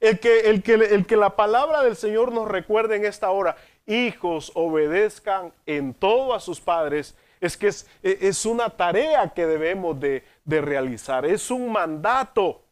El 0.00 0.18
que, 0.18 0.40
el 0.40 0.62
que, 0.62 0.74
el 0.74 1.06
que 1.06 1.16
la 1.16 1.36
palabra 1.36 1.82
del 1.82 1.96
Señor 1.96 2.32
nos 2.32 2.48
recuerde 2.48 2.96
en 2.96 3.04
esta 3.04 3.30
hora, 3.30 3.56
hijos, 3.86 4.52
obedezcan 4.54 5.52
en 5.64 5.94
todo 5.94 6.34
a 6.34 6.40
sus 6.40 6.60
padres, 6.60 7.14
es 7.40 7.56
que 7.56 7.68
es, 7.68 7.86
es 8.02 8.46
una 8.46 8.70
tarea 8.70 9.28
que 9.34 9.46
debemos 9.46 9.98
de, 10.00 10.24
de 10.44 10.60
realizar, 10.60 11.24
es 11.26 11.50
un 11.50 11.70
mandato. 11.72 12.62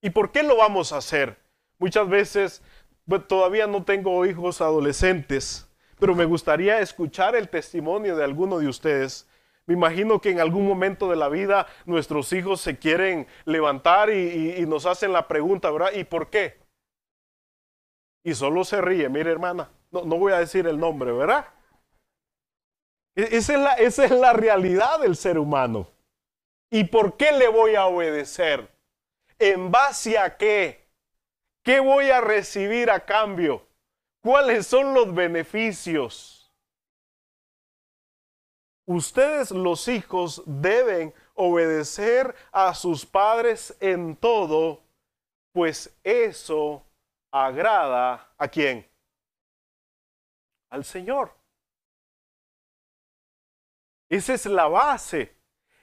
¿Y 0.00 0.10
por 0.10 0.32
qué 0.32 0.42
lo 0.42 0.56
vamos 0.56 0.92
a 0.92 0.98
hacer? 0.98 1.36
Muchas 1.78 2.08
veces 2.08 2.62
pues, 3.06 3.26
todavía 3.26 3.66
no 3.66 3.84
tengo 3.84 4.24
hijos 4.26 4.60
adolescentes, 4.60 5.68
pero 6.02 6.16
me 6.16 6.24
gustaría 6.24 6.80
escuchar 6.80 7.36
el 7.36 7.48
testimonio 7.48 8.16
de 8.16 8.24
alguno 8.24 8.58
de 8.58 8.66
ustedes. 8.66 9.24
Me 9.66 9.74
imagino 9.74 10.20
que 10.20 10.30
en 10.30 10.40
algún 10.40 10.66
momento 10.66 11.08
de 11.08 11.14
la 11.14 11.28
vida 11.28 11.68
nuestros 11.84 12.32
hijos 12.32 12.60
se 12.60 12.76
quieren 12.76 13.28
levantar 13.44 14.10
y, 14.10 14.66
nos 14.66 14.84
hacen 14.84 15.12
la 15.12 15.28
pregunta, 15.28 15.70
¿verdad? 15.70 15.92
¿Y 15.92 16.02
por 16.02 16.28
qué? 16.28 16.58
Y 18.24 18.34
solo 18.34 18.64
se 18.64 18.80
ríe, 18.80 19.08
mire 19.08 19.30
hermana, 19.30 19.70
no, 19.92 20.02
no 20.02 20.16
voy 20.16 20.32
a 20.32 20.40
decir 20.40 20.66
el 20.66 20.76
nombre, 20.76 21.12
¿verdad? 21.12 21.46
E, 23.14 23.36
esa 23.36 23.52
es, 23.52 23.60
la, 23.60 23.72
esa 23.74 24.04
es 24.04 24.10
la 24.10 24.32
realidad 24.32 24.98
del 24.98 25.14
ser 25.14 25.38
humano. 25.38 25.86
¿Y 26.68 26.82
por 26.82 27.16
qué 27.16 27.30
le 27.30 27.46
voy 27.46 27.76
a 27.76 27.86
obedecer? 27.86 28.68
¿En 29.38 29.70
base 29.70 30.18
a 30.18 30.36
qué? 30.36 30.84
¿Qué 31.62 31.78
voy 31.78 32.10
a 32.10 32.20
recibir 32.20 32.90
a 32.90 33.04
cambio? 33.04 33.64
¿Cuáles 34.22 34.66
son 34.66 34.94
los 34.94 35.12
beneficios? 35.12 36.50
Ustedes 38.86 39.50
los 39.50 39.88
hijos 39.88 40.42
deben 40.46 41.12
obedecer 41.34 42.34
a 42.52 42.74
sus 42.74 43.04
padres 43.04 43.76
en 43.80 44.16
todo, 44.16 44.82
pues 45.52 45.94
eso 46.04 46.84
agrada 47.30 48.32
a 48.38 48.48
quién? 48.48 48.88
Al 50.70 50.84
Señor. 50.84 51.34
Esa 54.08 54.34
es 54.34 54.46
la 54.46 54.68
base, 54.68 55.36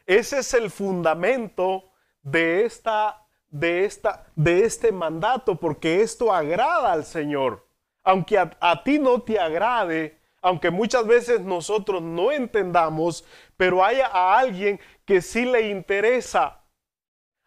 ese 0.05 0.39
es 0.39 0.53
el 0.53 0.71
fundamento 0.71 1.91
de 2.21 2.65
esta 2.65 3.25
de, 3.49 3.85
esta, 3.85 4.27
de 4.35 4.63
este 4.63 4.91
mandato, 4.91 5.55
porque 5.55 6.01
esto 6.01 6.33
agrada 6.33 6.91
al 6.91 7.05
Señor. 7.05 7.68
Aunque 8.09 8.39
a, 8.39 8.83
ti 8.83 8.97
no 8.97 9.21
te 9.21 9.39
agrade, 9.39 10.17
aunque 10.41 10.71
muchas 10.71 11.05
veces 11.05 11.41
nosotros 11.41 12.01
no 12.01 12.31
entendamos, 12.31 13.23
pero 13.55 13.85
hay 13.85 13.99
a 13.99 14.35
alguien 14.35 14.79
que 15.05 15.21
sí 15.21 15.45
le 15.45 15.69
interesa. 15.69 16.63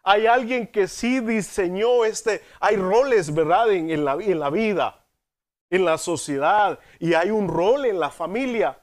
Hay 0.03 0.25
alguien 0.25 0.67
que 0.67 0.87
sí 0.87 1.19
diseñó 1.19 2.05
este, 2.05 2.41
hay 2.61 2.77
roles, 2.77 3.33
¿verdad? 3.33 3.73
En, 3.73 4.05
la, 4.05 4.13
en 4.13 4.39
la 4.39 4.49
vida, 4.49 5.05
en 5.69 5.83
la 5.83 5.97
sociedad, 5.97 6.79
y 6.97 7.13
hay 7.13 7.29
un 7.29 7.49
rol 7.49 7.83
en 7.83 7.99
la 7.99 8.09
familia. 8.09 8.79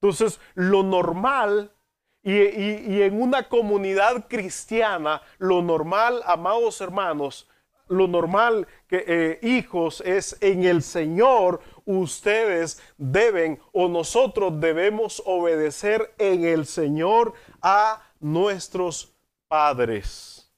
Entonces, 0.00 0.40
lo 0.54 0.82
normal 0.82 1.74
y, 2.22 3.02
en 3.02 3.20
una 3.20 3.50
comunidad 3.50 4.28
cristiana, 4.28 5.20
lo 5.36 5.60
normal, 5.60 6.22
amados 6.24 6.80
hermanos, 6.80 7.49
lo 7.90 8.06
normal 8.06 8.66
que 8.86 9.04
eh, 9.06 9.38
hijos 9.42 10.00
es 10.06 10.38
en 10.40 10.64
el 10.64 10.82
Señor, 10.82 11.60
ustedes 11.84 12.80
deben 12.96 13.60
o 13.72 13.88
nosotros 13.88 14.58
debemos 14.60 15.22
obedecer 15.26 16.14
en 16.18 16.44
el 16.44 16.66
Señor 16.66 17.34
a 17.60 18.02
nuestros 18.20 19.12
padres. 19.48 20.50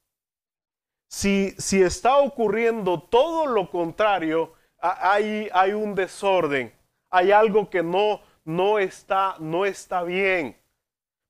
Si, 1.09 1.55
si 1.59 1.83
está 1.83 2.19
ocurriendo 2.19 3.01
todo 3.01 3.47
lo 3.47 3.71
contrario, 3.71 4.53
hay, 4.79 5.49
hay 5.53 5.73
un 5.73 5.95
desorden, 5.95 6.73
hay 7.11 7.33
algo 7.33 7.71
que 7.71 7.83
no, 7.83 8.21
no, 8.45 8.79
está, 8.79 9.37
no 9.39 9.65
está 9.65 10.03
bien. 10.03 10.57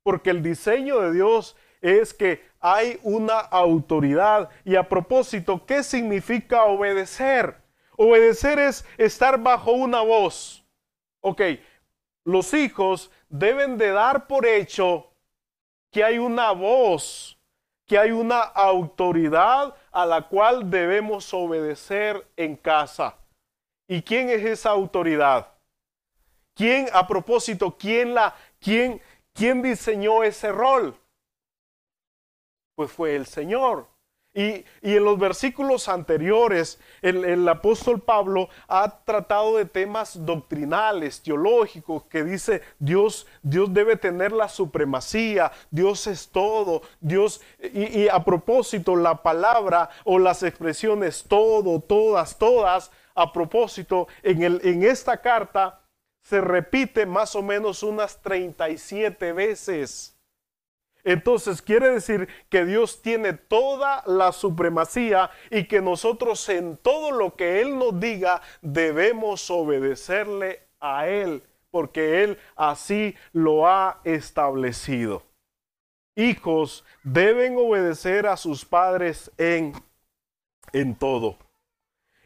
Porque 0.02 0.30
el 0.30 0.42
diseño 0.42 1.00
de 1.00 1.12
Dios 1.12 1.56
es 1.80 2.12
que 2.14 2.42
hay 2.62 2.98
una 3.02 3.40
autoridad. 3.40 4.48
Y 4.64 4.76
a 4.76 4.88
propósito, 4.88 5.66
¿qué 5.66 5.82
significa 5.82 6.64
obedecer? 6.64 7.56
Obedecer 7.96 8.58
es 8.58 8.86
estar 8.96 9.38
bajo 9.38 9.72
una 9.72 10.00
voz. 10.00 10.64
Ok, 11.20 11.42
los 12.24 12.54
hijos 12.54 13.10
deben 13.28 13.76
de 13.76 13.90
dar 13.90 14.26
por 14.26 14.46
hecho 14.46 15.12
que 15.90 16.02
hay 16.02 16.18
una 16.18 16.52
voz, 16.52 17.38
que 17.86 17.98
hay 17.98 18.12
una 18.12 18.40
autoridad 18.40 19.74
a 19.90 20.06
la 20.06 20.22
cual 20.22 20.70
debemos 20.70 21.34
obedecer 21.34 22.26
en 22.36 22.56
casa. 22.56 23.16
¿Y 23.86 24.00
quién 24.00 24.30
es 24.30 24.42
esa 24.44 24.70
autoridad? 24.70 25.48
¿Quién, 26.54 26.86
a 26.92 27.06
propósito, 27.06 27.76
quién 27.76 28.14
la, 28.14 28.34
quién, 28.60 29.02
¿Quién 29.34 29.62
diseñó 29.62 30.22
ese 30.22 30.52
rol? 30.52 30.96
Pues 32.74 32.90
fue 32.90 33.16
el 33.16 33.26
Señor. 33.26 33.88
Y, 34.34 34.64
en 34.80 35.04
los 35.04 35.18
versículos 35.18 35.88
anteriores, 35.88 36.80
el, 37.02 37.46
apóstol 37.46 38.00
Pablo 38.00 38.48
ha 38.66 39.04
tratado 39.04 39.58
de 39.58 39.66
temas 39.66 40.24
doctrinales, 40.24 41.22
teológicos, 41.22 42.04
que 42.04 42.24
dice 42.24 42.62
Dios, 42.78 43.26
Dios 43.42 43.74
debe 43.74 43.96
tener 43.96 44.32
la 44.32 44.48
supremacía, 44.48 45.52
Dios 45.70 46.06
es 46.06 46.30
todo, 46.30 46.80
Dios, 46.98 47.42
y, 47.60 48.04
y 48.04 48.08
a 48.08 48.24
propósito, 48.24 48.96
la 48.96 49.22
palabra 49.22 49.90
o 50.04 50.18
las 50.18 50.42
expresiones 50.42 51.24
todo, 51.28 51.80
todas, 51.80 52.38
todas, 52.38 52.90
a 53.14 53.30
propósito, 53.34 54.08
en, 54.22 54.42
el, 54.42 54.60
en 54.64 54.82
esta 54.82 55.20
carta 55.20 55.82
se 56.22 56.40
repite 56.40 57.04
más 57.04 57.34
o 57.34 57.42
menos 57.42 57.82
unas 57.82 58.22
37 58.22 59.32
veces. 59.34 60.16
Entonces 61.04 61.60
quiere 61.62 61.90
decir 61.90 62.28
que 62.48 62.64
Dios 62.64 63.02
tiene 63.02 63.32
toda 63.32 64.04
la 64.06 64.32
supremacía 64.32 65.30
y 65.50 65.64
que 65.64 65.80
nosotros 65.80 66.48
en 66.48 66.76
todo 66.76 67.10
lo 67.10 67.34
que 67.34 67.60
Él 67.60 67.76
nos 67.76 67.98
diga 67.98 68.40
debemos 68.60 69.50
obedecerle 69.50 70.68
a 70.78 71.08
Él, 71.08 71.42
porque 71.70 72.22
Él 72.22 72.38
así 72.54 73.16
lo 73.32 73.66
ha 73.66 74.00
establecido. 74.04 75.24
Hijos 76.14 76.84
deben 77.02 77.56
obedecer 77.56 78.26
a 78.26 78.36
sus 78.36 78.64
padres 78.64 79.30
en, 79.38 79.72
en 80.72 80.94
todo. 80.94 81.38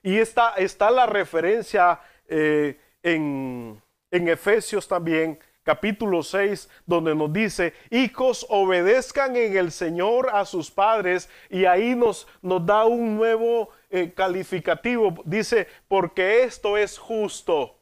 Y 0.03 0.19
esta 0.19 0.55
está 0.55 0.91
la 0.91 1.07
referencia 1.07 2.01
eh, 2.29 2.79
en, 3.03 3.81
en 4.11 4.29
Efesios 4.29 4.87
también, 4.87 5.39
capítulo 5.67 6.23
6, 6.23 6.71
donde 6.87 7.13
nos 7.17 7.33
dice, 7.33 7.75
hijos, 7.91 8.47
obedezcan 8.49 9.35
en 9.35 9.57
el 9.57 9.73
Señor 9.73 10.31
a 10.33 10.45
sus 10.45 10.71
padres, 10.71 11.29
y 11.51 11.65
ahí 11.65 11.97
nos, 11.97 12.29
nos 12.41 12.65
da 12.65 12.85
un 12.85 13.17
nuevo 13.17 13.71
eh, 13.91 14.13
calificativo, 14.15 15.13
dice, 15.25 15.67
porque 15.89 16.45
esto 16.45 16.77
es 16.77 16.97
justo. 16.97 17.81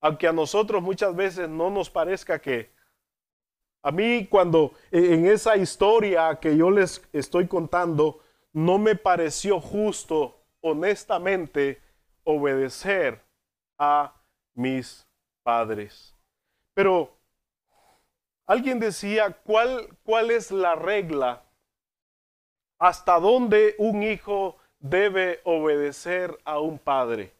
Aunque 0.00 0.28
a 0.28 0.32
nosotros 0.32 0.80
muchas 0.80 1.16
veces 1.16 1.48
no 1.48 1.70
nos 1.70 1.90
parezca 1.90 2.38
que, 2.38 2.70
a 3.82 3.90
mí 3.90 4.28
cuando 4.30 4.74
e, 4.92 5.12
en 5.12 5.26
esa 5.26 5.56
historia 5.56 6.38
que 6.40 6.56
yo 6.56 6.70
les 6.70 7.02
estoy 7.12 7.48
contando, 7.48 8.20
no 8.52 8.78
me 8.78 8.94
pareció 8.94 9.60
justo, 9.60 10.40
honestamente, 10.60 11.82
obedecer 12.22 13.20
a 13.76 14.14
mis 14.54 15.04
padres. 15.42 16.13
Pero 16.74 17.16
alguien 18.46 18.80
decía, 18.80 19.32
¿cuál, 19.44 19.96
cuál 20.02 20.30
es 20.30 20.50
la 20.50 20.74
regla? 20.74 21.44
¿Hasta 22.78 23.18
dónde 23.18 23.76
un 23.78 24.02
hijo 24.02 24.56
debe 24.80 25.40
obedecer 25.44 26.38
a 26.44 26.58
un 26.58 26.78
padre? 26.78 27.32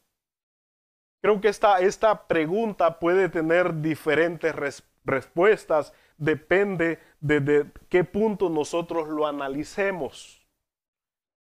Creo 1.21 1.41
que 1.41 1.49
esta, 1.49 1.79
esta 1.79 2.27
pregunta 2.27 2.99
puede 2.99 3.29
tener 3.29 3.81
diferentes 3.81 4.83
respuestas, 5.03 5.93
depende 6.17 6.99
de, 7.19 7.65
qué 7.89 8.03
punto 8.03 8.49
nosotros 8.49 9.07
lo 9.09 9.27
analicemos. 9.27 10.41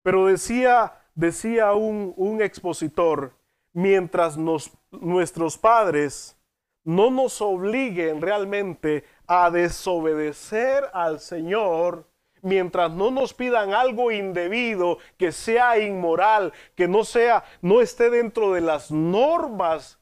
Pero 0.03 0.27
decía, 0.27 0.93
decía 1.15 1.73
un, 1.73 2.13
un 2.17 2.41
expositor, 2.41 3.33
mientras 3.73 4.37
nuestros 4.37 5.57
padres 5.57 6.37
no 6.83 7.09
nos 7.09 7.41
obliguen 7.41 8.21
realmente 8.21 9.03
a 9.27 9.49
desobedecer 9.49 10.85
al 10.93 11.19
Señor, 11.19 12.05
mientras 12.41 12.91
no 12.91 13.09
nos 13.09 13.33
pidan 13.33 13.73
algo 13.73 14.11
indebido, 14.11 14.97
que 15.17 15.31
sea 15.31 15.79
inmoral, 15.79 16.53
que 16.75 16.87
no 16.87 17.03
sea, 17.03 17.43
no 17.61 17.81
esté 17.81 18.09
dentro 18.09 18.53
de 18.53 18.61
las 18.61 18.91
normas 18.91 19.99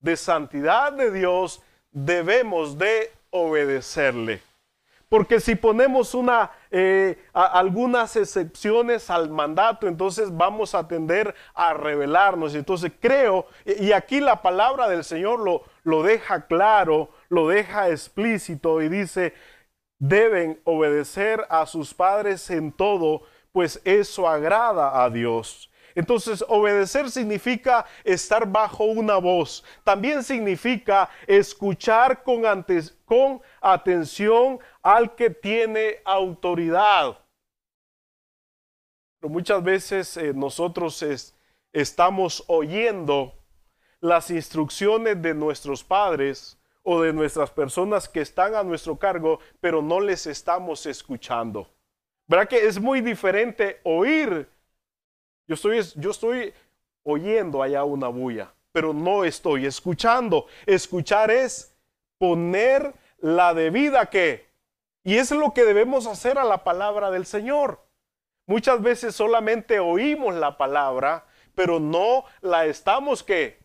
de 0.00 0.16
santidad 0.16 0.92
de 0.92 1.10
Dios, 1.10 1.62
debemos 1.90 2.78
de 2.78 3.10
obedecerle. 3.30 4.40
Porque 5.08 5.40
si 5.40 5.54
ponemos 5.54 6.14
una, 6.14 6.50
eh, 6.70 7.18
algunas 7.32 8.16
excepciones 8.16 9.10
al 9.10 9.30
mandato, 9.30 9.86
entonces 9.86 10.34
vamos 10.36 10.74
a 10.74 10.88
tender 10.88 11.34
a 11.54 11.74
rebelarnos. 11.74 12.54
Entonces 12.54 12.92
creo, 13.00 13.46
y 13.64 13.92
aquí 13.92 14.20
la 14.20 14.42
palabra 14.42 14.88
del 14.88 15.04
Señor 15.04 15.40
lo, 15.40 15.62
lo 15.82 16.02
deja 16.02 16.46
claro, 16.46 17.10
lo 17.28 17.48
deja 17.48 17.90
explícito 17.90 18.82
y 18.82 18.88
dice, 18.88 19.34
deben 19.98 20.60
obedecer 20.64 21.46
a 21.48 21.66
sus 21.66 21.94
padres 21.94 22.50
en 22.50 22.72
todo, 22.72 23.22
pues 23.52 23.80
eso 23.84 24.28
agrada 24.28 25.02
a 25.04 25.10
Dios. 25.10 25.70
Entonces, 25.94 26.44
obedecer 26.48 27.10
significa 27.10 27.86
estar 28.02 28.46
bajo 28.50 28.84
una 28.84 29.16
voz. 29.16 29.64
También 29.84 30.24
significa 30.24 31.08
escuchar 31.26 32.22
con, 32.24 32.44
atención 33.60 34.58
al 34.82 35.14
que 35.14 35.30
tiene 35.30 36.00
autoridad. 36.04 37.18
Pero 39.20 39.32
muchas 39.32 39.62
veces 39.62 40.16
eh, 40.16 40.32
nosotros 40.34 41.04
estamos 41.72 42.44
oyendo 42.48 43.34
las 44.00 44.30
instrucciones 44.30 45.22
de 45.22 45.32
nuestros 45.32 45.84
padres 45.84 46.58
o 46.82 47.00
de 47.00 47.12
nuestras 47.12 47.50
personas 47.50 48.08
que 48.08 48.20
están 48.20 48.54
a 48.54 48.62
nuestro 48.62 48.98
cargo, 48.98 49.38
pero 49.60 49.80
no 49.80 50.00
les 50.00 50.26
estamos 50.26 50.84
escuchando. 50.86 51.70
¿Verdad 52.26 52.48
que 52.48 52.66
es 52.66 52.78
muy 52.78 53.00
diferente 53.00 53.80
oír? 53.84 54.48
Yo 55.46 55.54
estoy, 55.54 55.80
yo 55.96 56.10
estoy 56.10 56.54
oyendo 57.02 57.62
allá 57.62 57.84
una 57.84 58.08
bulla, 58.08 58.54
pero 58.72 58.92
no 58.92 59.24
estoy 59.24 59.66
escuchando. 59.66 60.46
Escuchar 60.66 61.30
es 61.30 61.76
poner 62.18 62.94
la 63.18 63.54
debida 63.54 64.06
que. 64.06 64.48
Y 65.02 65.16
es 65.16 65.30
lo 65.30 65.52
que 65.52 65.64
debemos 65.64 66.06
hacer 66.06 66.38
a 66.38 66.44
la 66.44 66.64
palabra 66.64 67.10
del 67.10 67.26
Señor. 67.26 67.84
Muchas 68.46 68.80
veces 68.80 69.14
solamente 69.14 69.78
oímos 69.78 70.34
la 70.34 70.56
palabra, 70.56 71.26
pero 71.54 71.78
no 71.78 72.24
la 72.40 72.66
estamos 72.66 73.22
que, 73.22 73.58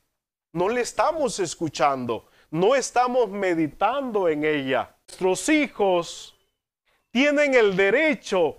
no 0.52 0.70
le 0.70 0.82
estamos 0.82 1.40
escuchando 1.40 2.30
no 2.52 2.76
estamos 2.76 3.30
meditando 3.30 4.28
en 4.28 4.44
ella. 4.44 4.96
Nuestros 5.08 5.50
hijos 5.50 6.36
tienen 7.12 7.54
el 7.54 7.76
derecho 7.76 8.58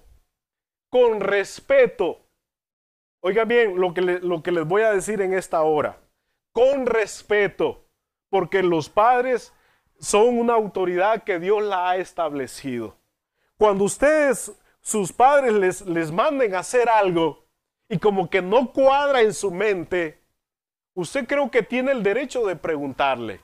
con 0.88 1.20
respeto. 1.20 2.26
Oiga 3.20 3.44
bien 3.44 3.78
lo 3.78 3.92
que, 3.92 4.00
lo 4.00 4.42
que 4.42 4.52
les 4.52 4.66
voy 4.66 4.83
a 4.83 4.92
decir 4.92 5.20
en 5.20 5.35
esta 5.35 5.62
hora. 5.62 5.98
Con 6.52 6.87
respeto, 6.87 7.85
porque 8.28 8.62
los 8.62 8.88
padres 8.88 9.52
son 9.98 10.38
una 10.38 10.54
autoridad 10.54 11.22
que 11.24 11.38
Dios 11.38 11.62
la 11.62 11.90
ha 11.90 11.96
establecido. 11.96 12.96
Cuando 13.59 13.85
ustedes, 13.85 14.52
sus 14.80 15.12
padres, 15.12 15.52
les, 15.52 15.83
les 15.83 16.11
manden 16.11 16.54
a 16.54 16.61
hacer 16.61 16.88
algo 16.88 17.44
y 17.88 17.98
como 17.98 18.30
que 18.30 18.40
no 18.40 18.72
cuadra 18.72 19.20
en 19.20 19.35
su 19.35 19.50
mente, 19.50 20.18
usted 20.94 21.26
creo 21.26 21.50
que 21.50 21.62
tiene 21.62 21.92
el 21.92 22.02
derecho 22.02 22.46
de 22.46 22.56
preguntarle 22.56 23.40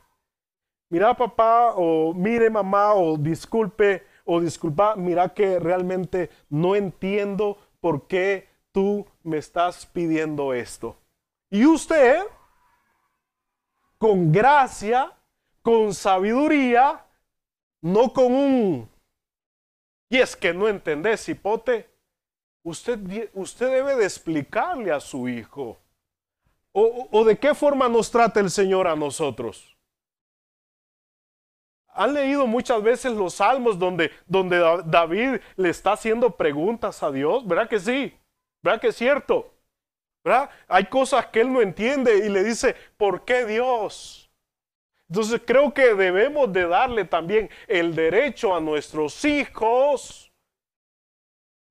mira 0.89 1.15
papá 1.15 1.73
o 1.77 2.15
mire 2.15 2.51
mamá 2.51 2.95
o 2.95 3.17
disculpe 3.17 4.05
o 4.25 4.41
disculpa, 4.41 4.97
mira 4.97 5.29
que 5.29 5.59
realmente 5.59 6.31
no 6.49 6.75
entiendo 6.75 7.59
por 7.81 8.07
qué 8.07 8.49
tú 8.77 9.07
me 9.23 9.39
estás 9.39 9.87
pidiendo 9.87 10.53
esto. 10.53 10.99
Y 11.49 11.65
usted, 11.65 12.23
con 13.97 14.31
gracia, 14.31 15.17
con 15.63 15.95
sabiduría, 15.95 17.03
no 17.81 18.13
con 18.13 18.35
un... 18.35 18.91
Y 20.11 20.19
es 20.19 20.37
que 20.37 20.53
no 20.53 20.69
entendés, 20.69 21.27
hipote. 21.27 21.89
Usted, 22.63 23.31
usted 23.33 23.73
debe 23.73 23.97
de 23.97 24.05
explicarle 24.05 24.93
a 24.93 25.01
su 25.01 25.27
hijo. 25.27 25.79
O, 26.73 27.09
o 27.11 27.25
de 27.25 27.39
qué 27.39 27.55
forma 27.55 27.89
nos 27.89 28.11
trata 28.11 28.41
el 28.41 28.51
Señor 28.51 28.87
a 28.87 28.95
nosotros. 28.95 29.75
Han 31.95 32.13
leído 32.13 32.47
muchas 32.47 32.83
veces 32.83 33.13
los 33.13 33.37
salmos 33.37 33.79
donde, 33.79 34.11
donde 34.27 34.59
David 34.85 35.41
le 35.57 35.71
está 35.71 35.93
haciendo 35.93 36.37
preguntas 36.37 37.03
a 37.03 37.11
Dios, 37.11 37.47
¿verdad 37.49 37.71
que 37.71 37.81
sí? 37.81 38.15
¿Verdad 38.63 38.81
que 38.81 38.89
es 38.89 38.97
cierto? 38.97 39.55
¿Verdad? 40.25 40.51
Hay 40.67 40.87
cosas 40.87 41.27
que 41.27 41.41
él 41.41 41.53
no 41.53 41.63
entiende 41.63 42.27
y 42.27 42.29
le 42.29 42.43
dice, 42.43 42.75
¿por 42.97 43.25
qué 43.25 43.45
Dios? 43.45 44.27
Entonces 45.09 45.41
creo 45.45 45.73
que 45.73 45.95
debemos 45.95 46.53
de 46.53 46.67
darle 46.67 47.05
también 47.05 47.49
el 47.69 47.95
derecho 47.95 48.55
a 48.55 48.61
nuestros 48.61 49.25
hijos. 49.25 50.33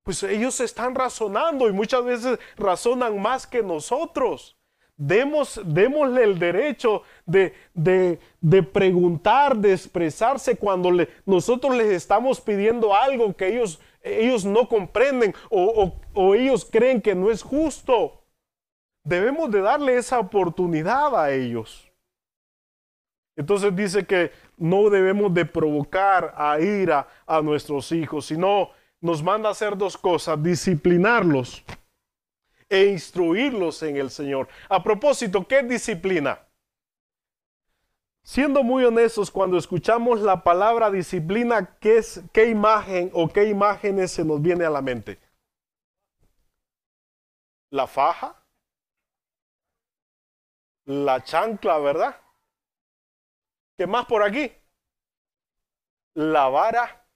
Pues 0.03 0.23
ellos 0.23 0.59
están 0.59 0.95
razonando 0.95 1.67
y 1.67 1.73
muchas 1.73 2.05
veces 2.05 2.39
razonan 2.55 3.19
más 3.21 3.45
que 3.45 3.61
nosotros. 3.61 4.55
Demos, 4.97 5.59
démosle 5.65 6.23
el 6.23 6.39
derecho 6.39 7.03
de, 7.25 7.53
de, 7.73 8.63
preguntar, 8.63 9.57
de 9.57 9.73
expresarse 9.73 10.55
cuando 10.55 10.89
nosotros 11.25 11.75
les 11.75 11.87
estamos 11.87 12.39
pidiendo 12.39 12.95
algo 12.95 13.35
que 13.35 13.49
ellos, 13.49 13.81
ellos 14.05 14.45
no 14.45 14.69
comprenden 14.69 15.33
o, 15.49 16.35
ellos 16.35 16.67
creen 16.71 17.01
que 17.01 17.15
no 17.15 17.31
es 17.31 17.41
justo. 17.41 18.21
Debemos 19.03 19.51
de 19.51 19.61
darle 19.61 19.97
esa 19.97 20.19
oportunidad 20.19 21.19
a 21.19 21.31
ellos. 21.31 21.91
Entonces 23.35 23.75
dice 23.75 24.05
que 24.05 24.31
no 24.57 24.89
debemos 24.89 25.33
de 25.33 25.45
provocar 25.45 26.33
a 26.37 26.59
ira 26.59 27.07
a 27.25 27.41
nuestros 27.41 27.91
hijos, 27.91 28.27
sino 28.27 28.69
nos 29.01 29.21
manda 29.21 29.49
a 29.49 29.51
hacer 29.51 29.75
dos 29.75 29.97
cosas, 29.97 30.41
disciplinarlos 30.41 31.63
e 32.69 32.85
instruirlos 32.85 33.83
en 33.83 33.97
el 33.97 34.09
Señor. 34.09 34.47
A 34.69 34.81
propósito, 34.81 35.45
¿qué 35.47 35.63
disciplina? 35.63 36.44
Siendo 38.25 38.63
muy 38.63 38.83
honestos, 38.83 39.29
cuando 39.29 39.55
escuchamos 39.55 40.19
la 40.19 40.43
palabra 40.43 40.89
disciplina, 40.89 41.77
¿qué, 41.79 41.99
es, 41.99 42.23
¿qué 42.33 42.49
imagen 42.49 43.11
o 43.13 43.29
qué 43.29 43.47
imágenes 43.47 44.09
se 44.13 44.25
nos 44.25 44.41
viene 44.41 44.65
a 44.65 44.71
la 44.71 44.81
mente? 44.81 45.19
La 47.69 47.85
faja, 47.85 48.43
la 50.85 51.23
chancla, 51.23 51.77
¿verdad? 51.77 52.19
¿Qué 53.77 53.85
más 53.85 54.07
por 54.07 54.23
aquí? 54.23 54.51
La 56.15 56.49
vara, 56.49 57.07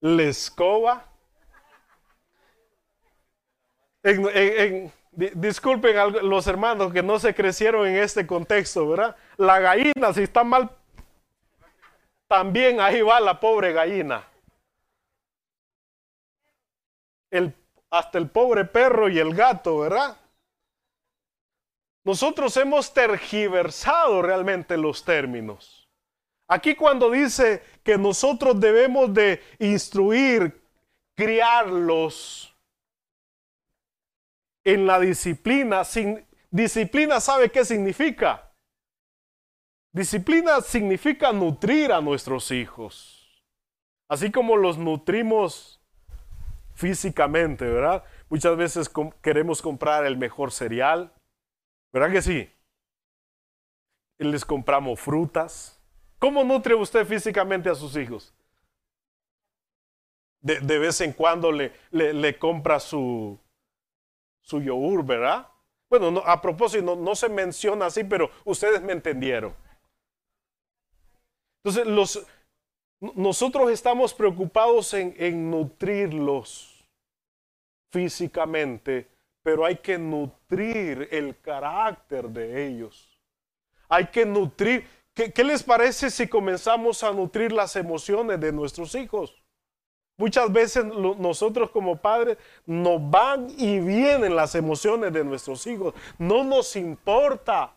la 0.00 0.22
escoba, 0.24 1.06
disculpen 5.18 5.96
los 6.28 6.46
hermanos 6.46 6.92
que 6.92 7.02
no 7.02 7.18
se 7.18 7.34
crecieron 7.34 7.86
en 7.88 7.96
este 7.96 8.26
contexto, 8.26 8.88
¿verdad? 8.88 9.16
La 9.36 9.58
gallina, 9.58 10.12
si 10.14 10.22
está 10.22 10.44
mal, 10.44 10.70
también 12.28 12.80
ahí 12.80 13.02
va 13.02 13.18
la 13.18 13.40
pobre 13.40 13.72
gallina. 13.72 14.24
El, 17.30 17.52
hasta 17.90 18.18
el 18.18 18.30
pobre 18.30 18.64
perro 18.64 19.08
y 19.08 19.18
el 19.18 19.34
gato, 19.34 19.80
¿verdad? 19.80 20.16
Nosotros 22.04 22.56
hemos 22.56 22.94
tergiversado 22.94 24.22
realmente 24.22 24.76
los 24.76 25.04
términos. 25.04 25.88
Aquí 26.46 26.74
cuando 26.74 27.10
dice 27.10 27.62
que 27.82 27.98
nosotros 27.98 28.58
debemos 28.58 29.12
de 29.12 29.42
instruir, 29.58 30.62
criarlos, 31.14 32.54
en 34.68 34.86
la 34.86 35.00
disciplina. 35.00 35.82
Disciplina, 36.50 37.20
¿sabe 37.20 37.50
qué 37.50 37.64
significa? 37.64 38.52
Disciplina 39.92 40.60
significa 40.60 41.32
nutrir 41.32 41.90
a 41.90 42.00
nuestros 42.00 42.50
hijos. 42.50 43.44
Así 44.08 44.30
como 44.30 44.56
los 44.56 44.76
nutrimos 44.76 45.80
físicamente, 46.74 47.64
¿verdad? 47.64 48.04
Muchas 48.28 48.56
veces 48.56 48.90
queremos 49.22 49.62
comprar 49.62 50.04
el 50.04 50.16
mejor 50.16 50.52
cereal, 50.52 51.12
¿verdad 51.92 52.12
que 52.12 52.22
sí? 52.22 52.50
Les 54.18 54.44
compramos 54.44 55.00
frutas. 55.00 55.80
¿Cómo 56.18 56.44
nutre 56.44 56.74
usted 56.74 57.06
físicamente 57.06 57.70
a 57.70 57.74
sus 57.74 57.96
hijos? 57.96 58.34
De, 60.40 60.78
vez 60.78 61.00
en 61.00 61.12
cuando 61.12 61.50
le, 61.50 61.72
le, 61.90 62.38
compra 62.38 62.78
su, 62.78 63.38
su 64.48 64.62
yogur, 64.62 65.04
¿verdad? 65.04 65.46
Bueno, 65.90 66.22
a 66.24 66.40
propósito, 66.40 66.96
no, 66.96 67.14
se 67.14 67.28
menciona 67.28 67.86
así, 67.86 68.02
pero 68.02 68.30
ustedes 68.46 68.80
me 68.80 68.94
entendieron. 68.94 69.54
Entonces, 71.62 71.86
los, 71.86 72.26
nosotros 73.14 73.70
estamos 73.70 74.14
preocupados 74.14 74.94
en, 74.94 75.14
en 75.18 75.50
nutrirlos 75.50 76.88
físicamente, 77.92 79.06
pero 79.42 79.66
hay 79.66 79.76
que 79.76 79.98
nutrir 79.98 81.08
el 81.10 81.38
carácter 81.40 82.30
de 82.30 82.66
ellos. 82.66 83.20
Hay 83.86 84.06
que 84.06 84.24
nutrir. 84.24 84.86
¿Qué, 85.12 85.30
¿Qué, 85.30 85.44
les 85.44 85.62
parece 85.62 86.10
si 86.10 86.26
comenzamos 86.26 87.02
a 87.02 87.12
nutrir 87.12 87.52
las 87.52 87.76
emociones 87.76 88.40
de 88.40 88.52
nuestros 88.52 88.94
hijos? 88.94 89.42
Muchas 90.18 90.52
veces 90.52 90.84
nosotros 90.84 91.70
como 91.70 91.96
padres 91.96 92.38
nos 92.66 93.08
van 93.08 93.46
y 93.56 93.78
vienen 93.78 94.34
las 94.34 94.56
emociones 94.56 95.12
de 95.12 95.22
nuestros 95.22 95.64
hijos. 95.68 95.94
No 96.18 96.42
nos 96.42 96.74
importa. 96.74 97.72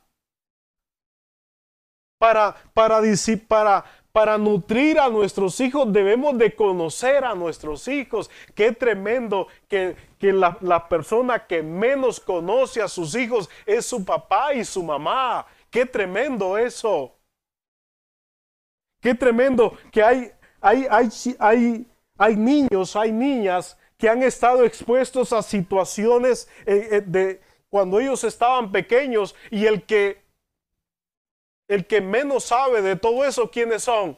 Para, 2.18 2.56
para, 2.74 3.00
para, 3.48 3.86
para 4.12 4.38
nutrir 4.40 5.00
a 5.00 5.08
nuestros 5.08 5.60
hijos 5.60 5.94
debemos 5.94 6.36
de 6.40 6.56
conocer 6.56 7.24
a 7.24 7.36
nuestros 7.36 7.88
hijos. 7.88 8.32
Qué 8.56 8.72
tremendo 8.72 9.48
que, 9.68 9.96
la, 10.20 10.58
la 10.62 10.90
persona 10.90 11.46
que 11.46 11.62
menos 11.62 12.20
conoce 12.20 12.82
a 12.82 12.88
sus 12.88 13.14
hijos 13.14 13.52
es 13.68 13.86
su 13.86 14.04
papá 14.04 14.56
y 14.56 14.66
su 14.66 14.82
mamá. 14.82 15.46
Qué 15.70 15.86
tremendo 15.86 16.58
eso. 16.58 17.16
Qué 19.00 19.14
tremendo 19.14 19.78
que 19.92 20.02
hay, 20.02 20.32
hay, 20.60 20.88
hay 21.40 21.91
hay 22.22 22.36
niños, 22.36 22.96
hay 22.96 23.12
niñas 23.12 23.76
que 23.98 24.08
han 24.08 24.22
estado 24.22 24.64
expuestos 24.64 25.34
a 25.34 25.42
situaciones 25.42 26.48
eh, 26.68 26.90
eh, 26.92 27.02
de 27.04 27.42
cuando 27.68 28.00
ellos 28.00 28.24
estaban 28.24 28.72
pequeños 28.72 29.34
y 29.50 29.66
el 29.66 29.84
que 29.84 30.22
el 31.68 31.88
que 31.88 32.00
menos 32.00 32.44
sabe 32.44 32.84
de 32.84 32.96
todo 32.96 33.26
eso, 33.26 33.50
¿quiénes 33.50 33.84
son? 33.84 34.16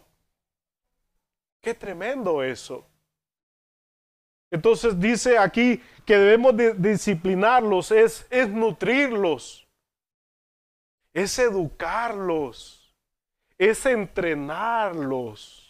Qué 1.61 1.73
tremendo 1.73 2.43
eso. 2.43 2.85
Entonces 4.51 4.99
dice 4.99 5.37
aquí 5.37 5.81
que 6.05 6.17
debemos 6.17 6.57
de 6.57 6.73
disciplinarlos, 6.73 7.91
es, 7.91 8.27
es 8.29 8.49
nutrirlos, 8.49 9.65
es 11.13 11.39
educarlos, 11.39 12.93
es 13.57 13.85
entrenarlos. 13.85 15.62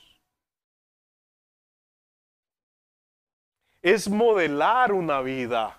Es 3.83 4.09
modelar 4.09 4.93
una 4.93 5.21
vida. 5.21 5.77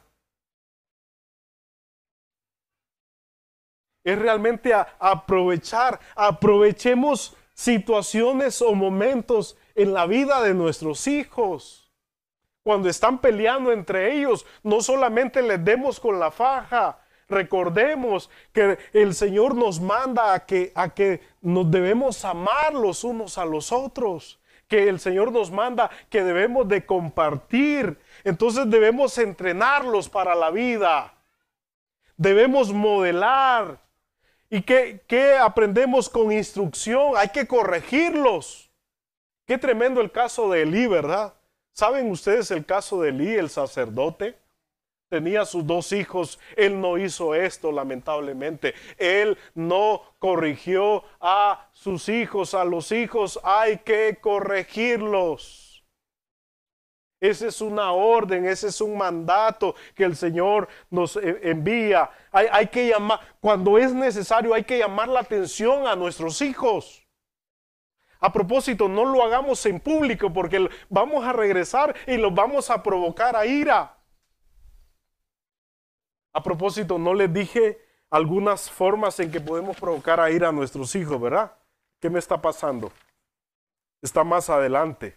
Es 4.05 4.18
realmente 4.18 4.72
aprovechar, 4.98 5.98
aprovechemos 6.14 7.34
situaciones 7.55 8.61
o 8.61 8.74
momentos 8.74 9.57
en 9.74 9.94
la 9.94 10.07
vida 10.07 10.42
de 10.42 10.52
nuestros 10.52 11.07
hijos. 11.07 11.90
Cuando 12.62 12.90
están 12.90 13.18
peleando 13.18 13.72
entre 13.72 14.14
ellos, 14.14 14.44
no 14.62 14.82
solamente 14.82 15.42
les 15.42 15.64
demos 15.64 15.98
con 15.98 16.20
la 16.20 16.30
faja, 16.30 16.98
recordemos 17.26 18.28
que 18.52 18.78
el 18.92 19.14
Señor 19.14 19.55
nos 19.55 19.80
manda 19.80 20.34
a 20.34 20.44
que, 20.44 20.72
a 20.74 20.92
que 20.92 21.22
nos 21.40 21.70
debemos 21.70 22.22
amar 22.26 22.74
los 22.74 23.02
unos 23.02 23.38
a 23.38 23.46
los 23.46 23.72
otros 23.72 24.38
que 24.68 24.88
el 24.88 25.00
Señor 25.00 25.32
nos 25.32 25.50
manda 25.50 25.90
que 26.10 26.22
debemos 26.22 26.68
de 26.68 26.84
compartir. 26.84 27.98
Entonces 28.24 28.68
debemos 28.70 29.16
entrenarlos 29.18 30.08
para 30.08 30.34
la 30.34 30.50
vida. 30.50 31.14
Debemos 32.16 32.72
modelar. 32.72 33.80
¿Y 34.50 34.62
qué, 34.62 35.02
qué 35.06 35.36
aprendemos 35.36 36.08
con 36.08 36.30
instrucción? 36.32 37.12
Hay 37.16 37.28
que 37.28 37.46
corregirlos. 37.46 38.70
Qué 39.46 39.58
tremendo 39.58 40.00
el 40.00 40.10
caso 40.10 40.50
de 40.50 40.62
Elí, 40.62 40.86
¿verdad? 40.86 41.34
¿Saben 41.72 42.10
ustedes 42.10 42.50
el 42.50 42.64
caso 42.64 43.00
de 43.00 43.10
Elí, 43.10 43.34
el 43.34 43.50
sacerdote? 43.50 44.38
Tenía 45.14 45.44
sus 45.44 45.64
dos 45.64 45.92
hijos, 45.92 46.40
él 46.56 46.80
no 46.80 46.98
hizo 46.98 47.36
esto 47.36 47.70
lamentablemente. 47.70 48.74
Él 48.98 49.38
no 49.54 50.02
corrigió 50.18 51.04
a 51.20 51.68
sus 51.72 52.08
hijos, 52.08 52.52
a 52.52 52.64
los 52.64 52.90
hijos 52.90 53.38
hay 53.44 53.78
que 53.78 54.18
corregirlos. 54.20 55.84
Esa 57.20 57.46
es 57.46 57.60
una 57.60 57.92
orden, 57.92 58.44
ese 58.44 58.66
es 58.66 58.80
un 58.80 58.98
mandato 58.98 59.76
que 59.94 60.02
el 60.02 60.16
Señor 60.16 60.66
nos 60.90 61.16
e, 61.16 61.48
envía. 61.48 62.10
Hay, 62.32 62.48
hay 62.50 62.66
que 62.66 62.88
llamar, 62.88 63.20
cuando 63.40 63.78
es 63.78 63.94
necesario, 63.94 64.52
hay 64.52 64.64
que 64.64 64.78
llamar 64.78 65.08
la 65.08 65.20
atención 65.20 65.86
a 65.86 65.94
nuestros 65.94 66.42
hijos. 66.42 67.06
A 68.18 68.32
propósito, 68.32 68.88
no 68.88 69.04
lo 69.04 69.22
hagamos 69.22 69.64
en 69.66 69.78
público 69.78 70.32
porque 70.32 70.68
vamos 70.88 71.24
a 71.24 71.32
regresar 71.32 71.94
y 72.08 72.16
los 72.16 72.34
vamos 72.34 72.68
a 72.68 72.82
provocar 72.82 73.36
a 73.36 73.46
ira. 73.46 73.93
A 76.35 76.43
propósito, 76.43 76.99
no 76.99 77.14
les 77.14 77.32
dije 77.32 77.80
algunas 78.11 78.68
formas 78.68 79.18
en 79.20 79.30
que 79.30 79.41
podemos 79.41 79.76
provocar 79.76 80.18
a 80.20 80.30
ir 80.30 80.45
a 80.45 80.53
nuestros 80.53 80.95
hijos, 80.97 81.20
¿verdad? 81.20 81.57
¿Qué 82.01 82.11
me 82.11 82.18
está 82.18 82.43
pasando? 82.43 82.93
Está 84.03 84.24
más 84.24 84.51
adelante. 84.51 85.16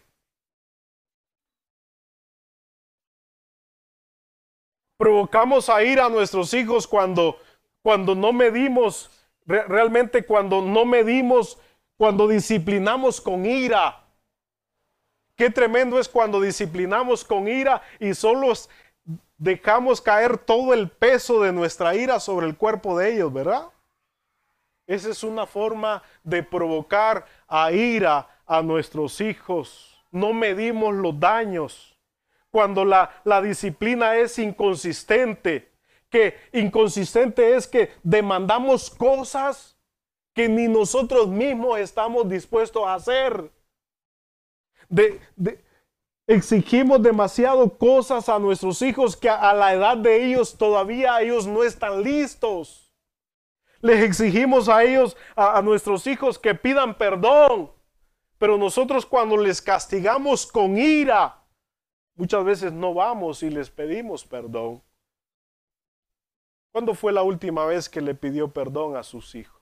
Provocamos 4.97 5.69
a 5.69 5.83
ir 5.83 5.99
a 5.99 6.09
nuestros 6.09 6.53
hijos 6.53 6.87
cuando, 6.87 7.39
cuando 7.81 8.15
no 8.15 8.31
medimos, 8.31 9.09
realmente 9.45 10.23
cuando 10.25 10.61
no 10.61 10.85
medimos, 10.85 11.59
cuando 11.97 12.27
disciplinamos 12.27 13.21
con 13.21 13.45
ira. 13.45 14.07
Qué 15.35 15.51
tremendo 15.51 15.99
es 15.99 16.09
cuando 16.09 16.41
disciplinamos 16.41 17.23
con 17.23 17.47
ira 17.47 17.81
y 17.99 18.15
solo 18.15 18.53
dejamos 19.37 20.01
caer 20.01 20.37
todo 20.37 20.73
el 20.73 20.89
peso 20.89 21.41
de 21.41 21.53
nuestra 21.53 21.95
ira 21.95 22.19
sobre 22.19 22.47
el 22.47 22.57
cuerpo 22.57 22.97
de 22.97 23.13
ellos, 23.13 23.31
¿verdad? 23.31 23.69
Esa 24.87 25.09
es 25.09 25.23
una 25.23 25.45
forma 25.45 26.01
de 26.23 26.43
provocar 26.43 27.25
a 27.47 27.71
ira 27.71 28.27
a 28.45 28.61
nuestros 28.61 29.19
hijos. 29.21 30.01
No 30.11 30.33
medimos 30.33 30.95
los 30.95 31.19
daños. 31.19 31.97
Cuando 32.49 32.85
la, 32.85 33.21
la 33.25 33.41
disciplina 33.41 34.15
es 34.15 34.39
inconsistente, 34.39 35.71
que 36.09 36.37
inconsistente 36.53 37.55
es 37.55 37.67
que 37.67 37.91
demandamos 38.01 38.89
cosas 38.89 39.77
que 40.33 40.47
ni 40.47 40.67
nosotros 40.67 41.27
mismos 41.27 41.79
estamos 41.79 42.29
dispuestos 42.29 42.83
a 42.85 42.93
hacer. 42.93 43.51
De, 44.87 45.19
Exigimos 46.27 47.01
demasiado 47.01 47.77
cosas 47.77 48.27
a 48.27 48.37
nuestros 48.37 48.81
hijos 48.81 49.15
que 49.15 49.29
a 49.29 49.53
la 49.53 49.73
edad 49.73 49.95
de 49.95 50.25
ellos 50.25 50.57
todavía 50.57 51.21
ellos 51.21 51.47
no 51.47 51.63
están 51.63 52.03
listos. 52.03 52.93
Les 53.79 54.03
exigimos 54.03 54.67
a 54.67 54.83
ellos, 54.83 55.15
a, 55.37 55.57
a 55.57 55.61
nuestros 55.61 56.05
hijos 56.05 56.37
que 56.37 56.53
pidan 56.53 56.97
perdón. 56.97 57.71
Pero 58.37 58.57
nosotros 58.57 59.05
cuando 59.05 59.37
les 59.37 59.61
castigamos 59.61 60.45
con 60.45 60.77
ira, 60.77 61.43
muchas 62.15 62.43
veces 62.43 62.73
no 62.73 62.93
vamos 62.93 63.41
y 63.41 63.49
les 63.49 63.69
pedimos 63.69 64.25
perdón. 64.25 64.83
¿Cuándo 66.73 66.93
fue 66.93 67.13
la 67.13 67.23
última 67.23 67.65
vez 67.65 67.87
que 67.87 68.01
le 68.01 68.13
pidió 68.13 68.51
perdón 68.51 68.97
a 68.97 69.03
sus 69.03 69.33
hijos? 69.33 69.57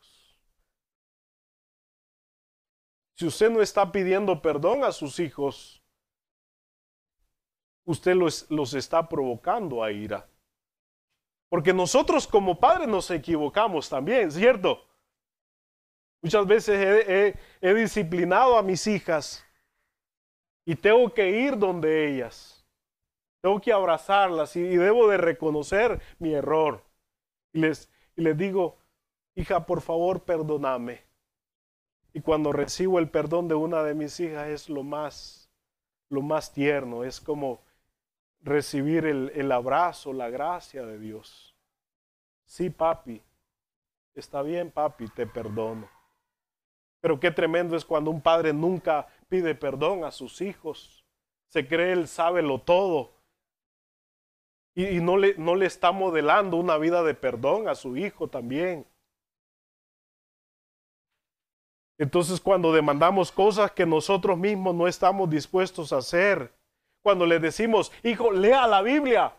Si 3.15 3.27
usted 3.27 3.51
no 3.51 3.61
está 3.61 3.91
pidiendo 3.91 4.41
perdón 4.41 4.83
a 4.83 4.91
sus 4.91 5.19
hijos, 5.19 5.84
usted 7.85 8.15
los, 8.15 8.73
está 8.73 9.07
provocando 9.07 9.83
a 9.83 9.91
ira. 9.91 10.27
Porque 11.49 11.73
nosotros 11.73 12.27
como 12.27 12.59
padres 12.59 12.87
nos 12.87 13.09
equivocamos 13.11 13.87
también, 13.89 14.31
¿cierto? 14.31 14.83
Muchas 16.21 16.45
veces 16.47 17.35
he, 17.61 17.73
disciplinado 17.73 18.57
a 18.57 18.63
mis 18.63 18.87
hijas 18.87 19.45
y 20.65 20.75
tengo 20.75 21.13
que 21.13 21.29
ir 21.29 21.57
donde 21.57 22.09
ellas. 22.09 22.65
Tengo 23.41 23.61
que 23.61 23.71
abrazarlas 23.71 24.55
y, 24.55 24.63
debo 24.63 25.07
de 25.07 25.17
reconocer 25.17 26.01
mi 26.17 26.33
error. 26.33 26.83
Y 27.53 27.59
les, 27.59 27.89
y 28.15 28.21
les 28.23 28.35
digo, 28.35 28.77
hija, 29.35 29.65
por 29.65 29.81
favor, 29.81 30.23
perdóname. 30.23 31.03
Y 32.11 32.21
cuando 32.21 32.51
recibo 32.51 32.97
el 32.97 33.09
perdón 33.09 33.47
de 33.47 33.55
una 33.55 33.83
de 33.83 33.93
mis 33.93 34.19
hijas 34.19 34.47
es 34.47 34.69
lo 34.69 34.83
más 34.83 35.45
lo 36.09 36.21
más 36.21 36.51
tierno, 36.51 37.03
es 37.03 37.19
como 37.19 37.61
recibir 38.45 39.05
el, 39.05 39.31
el 39.35 39.51
abrazo, 39.51 40.13
la 40.13 40.29
gracia 40.29 40.85
de 40.85 40.99
Dios. 40.99 41.55
Sí, 42.45 42.69
papi, 42.69 43.21
está 44.13 44.43
bien, 44.43 44.71
papi, 44.71 45.07
te 45.09 45.25
perdono. 45.25 45.89
Pero 47.01 47.19
qué 47.19 47.31
tremendo 47.31 47.75
es 47.75 47.83
cuando 47.83 48.11
un 48.11 48.21
padre 48.21 48.53
nunca 48.53 49.07
pide 49.27 49.55
perdón 49.55 50.03
a 50.03 50.11
sus 50.11 50.41
hijos. 50.41 51.03
Se 51.47 51.67
cree 51.67 51.91
él 51.91 52.07
sabe 52.07 52.41
lo 52.41 52.61
todo. 52.61 53.11
Y, 54.75 54.97
y 54.97 55.01
no, 55.01 55.17
le, 55.17 55.35
no 55.37 55.55
le 55.55 55.65
está 55.65 55.91
modelando 55.91 56.57
una 56.57 56.77
vida 56.77 57.01
de 57.03 57.15
perdón 57.15 57.67
a 57.67 57.75
su 57.75 57.97
hijo 57.97 58.27
también. 58.27 58.85
Entonces 61.97 62.39
cuando 62.39 62.73
demandamos 62.73 63.31
cosas 63.31 63.71
que 63.71 63.85
nosotros 63.85 64.37
mismos 64.37 64.75
no 64.75 64.87
estamos 64.87 65.29
dispuestos 65.29 65.93
a 65.93 65.97
hacer, 65.97 66.54
cuando 67.05 67.27
le 67.27 67.37
decimos, 67.37 67.91
hijo, 68.01 68.31
lea 68.31 68.65
la 68.65 68.81
Biblia, 68.81 69.31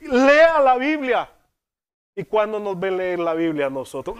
lea 0.00 0.60
la 0.60 0.76
Biblia. 0.76 1.28
¿Y 2.14 2.22
cuando 2.22 2.60
nos 2.60 2.78
ven 2.78 2.98
leer 2.98 3.18
la 3.18 3.34
Biblia 3.34 3.68
nosotros? 3.68 4.16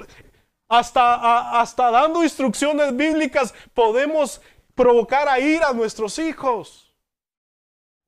Hasta, 0.69 1.15
a, 1.15 1.61
hasta 1.61 1.93
dando 1.93 2.25
instrucciones 2.25 2.97
bíblicas 2.97 3.55
podemos 3.75 4.43
provocar 4.75 5.29
a 5.29 5.39
ir 5.39 5.63
a 5.63 5.73
nuestros 5.73 6.19
hijos. 6.19 6.93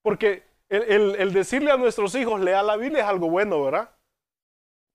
Porque 0.03 0.43
el, 0.69 0.83
el, 0.83 1.15
el 1.15 1.33
decirle 1.33 1.71
a 1.71 1.77
nuestros 1.77 2.17
hijos, 2.17 2.41
lea 2.41 2.61
la 2.65 2.77
Biblia 2.77 3.03
es 3.03 3.09
algo 3.09 3.31
bueno, 3.31 3.63
¿verdad? 3.63 3.97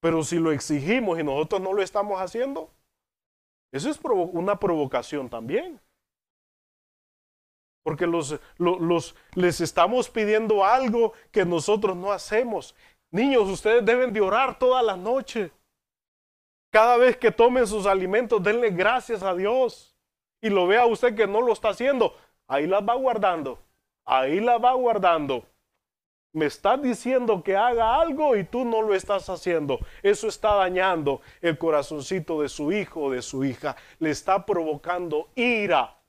Pero 0.01 0.21
si 0.25 0.37
lo 0.37 0.51
exigimos 0.51 1.17
y 1.17 1.23
nosotros 1.23 1.61
no 1.61 1.71
lo 1.71 1.81
estamos 1.81 2.19
haciendo, 2.19 2.73
eso 3.71 3.89
es 3.89 3.97
provo 3.97 4.23
una 4.23 4.59
provocación 4.59 5.29
también. 5.29 5.79
Porque 7.83 8.05
los, 8.05 9.15
les 9.33 9.61
estamos 9.61 10.09
pidiendo 10.09 10.63
algo 10.63 11.13
que 11.31 11.45
nosotros 11.45 11.97
no 11.97 12.11
hacemos. 12.11 12.75
Niños, 13.11 13.49
ustedes 13.49 13.83
deben 13.83 14.13
de 14.13 14.21
orar 14.21 14.57
toda 14.59 14.83
la 14.83 14.95
noche. 14.95 15.51
Cada 16.71 16.97
vez 16.97 17.17
que 17.17 17.31
tomen 17.31 17.67
sus 17.67 17.85
alimentos, 17.85 18.41
denle 18.41 18.69
gracias 18.69 19.23
a 19.23 19.33
Dios. 19.33 19.95
Y 20.41 20.49
lo 20.49 20.67
vea 20.67 20.85
usted 20.85 21.15
que 21.15 21.27
no 21.27 21.41
lo 21.41 21.53
está 21.53 21.69
haciendo. 21.69 22.15
Ahí 22.47 22.67
las 22.67 22.81
va 22.87 22.95
guardando. 22.95 23.59
Ahí 24.05 24.39
la 24.39 24.57
va 24.57 24.73
guardando. 24.73 25.45
Me 26.33 26.45
estás 26.45 26.81
diciendo 26.81 27.43
que 27.43 27.57
haga 27.57 27.99
algo 27.99 28.37
y 28.37 28.45
tú 28.45 28.63
no 28.63 28.81
lo 28.81 28.93
estás 28.93 29.29
haciendo. 29.29 29.79
Eso 30.01 30.27
está 30.27 30.55
dañando 30.55 31.21
el 31.41 31.57
corazoncito 31.57 32.41
de 32.41 32.47
su 32.47 32.71
hijo 32.71 33.01
o 33.01 33.11
de 33.11 33.21
su 33.21 33.43
hija. 33.43 33.75
Le 33.99 34.11
está 34.11 34.45
provocando 34.45 35.29
ira. 35.35 36.00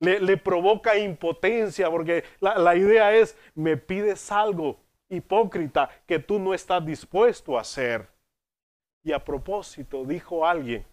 Le, 0.00 0.36
provoca 0.36 0.96
impotencia 0.96 1.90
porque 1.90 2.24
la 2.40 2.76
idea 2.76 3.14
es, 3.14 3.36
me 3.54 3.76
pides 3.76 4.30
algo 4.30 4.78
hipócrita 5.08 5.88
que 6.06 6.18
tú 6.18 6.38
no 6.38 6.54
estás 6.54 6.84
dispuesto 6.84 7.56
a 7.56 7.62
hacer. 7.62 8.08
Y 9.02 9.12
a 9.12 9.24
propósito, 9.24 10.04
dijo 10.04 10.46
alguien, 10.46 10.84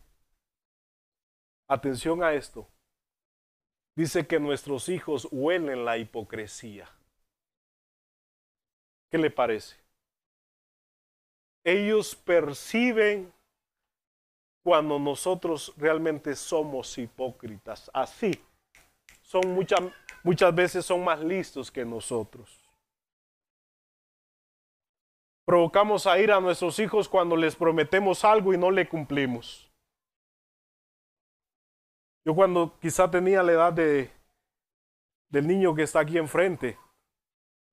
atención 1.67 2.23
a 2.23 2.33
esto, 2.33 2.67
dice 3.95 4.25
que 4.25 4.39
nuestros 4.39 4.89
hijos 4.89 5.27
huelen 5.31 5.85
la 5.85 5.97
hipocresía. 5.97 6.89
¿Qué 9.11 9.17
le 9.17 9.31
parece? 9.31 9.75
Ellos 11.63 12.15
perciben 12.15 13.33
cuando 14.63 14.99
nosotros 14.99 15.73
realmente 15.77 16.35
somos 16.35 16.97
hipócritas. 16.97 17.89
Así, 17.93 18.31
son 19.25 19.53
muchas, 19.53 19.81
muchas 20.23 20.53
veces 20.53 20.85
son 20.85 21.03
más 21.03 21.19
listos 21.19 21.71
que 21.71 21.83
nosotros. 21.83 22.61
Provocamos 25.45 26.07
a 26.07 26.17
ir 26.19 26.31
a 26.31 26.39
nuestros 26.39 26.79
hijos 26.79 27.09
cuando 27.09 27.35
les 27.35 27.55
prometemos 27.55 28.23
algo 28.23 28.53
y 28.53 28.57
no 28.57 28.71
le 28.71 28.87
cumplimos. 28.87 29.69
Yo 32.23 32.33
cuando 32.33 32.77
quizá 32.79 33.09
tenía 33.09 33.43
la 33.43 33.51
edad 33.51 33.73
de, 33.73 34.11
del 35.29 35.47
niño 35.47 35.75
que 35.75 35.83
está 35.83 35.99
aquí 35.99 36.17
enfrente, 36.17 36.77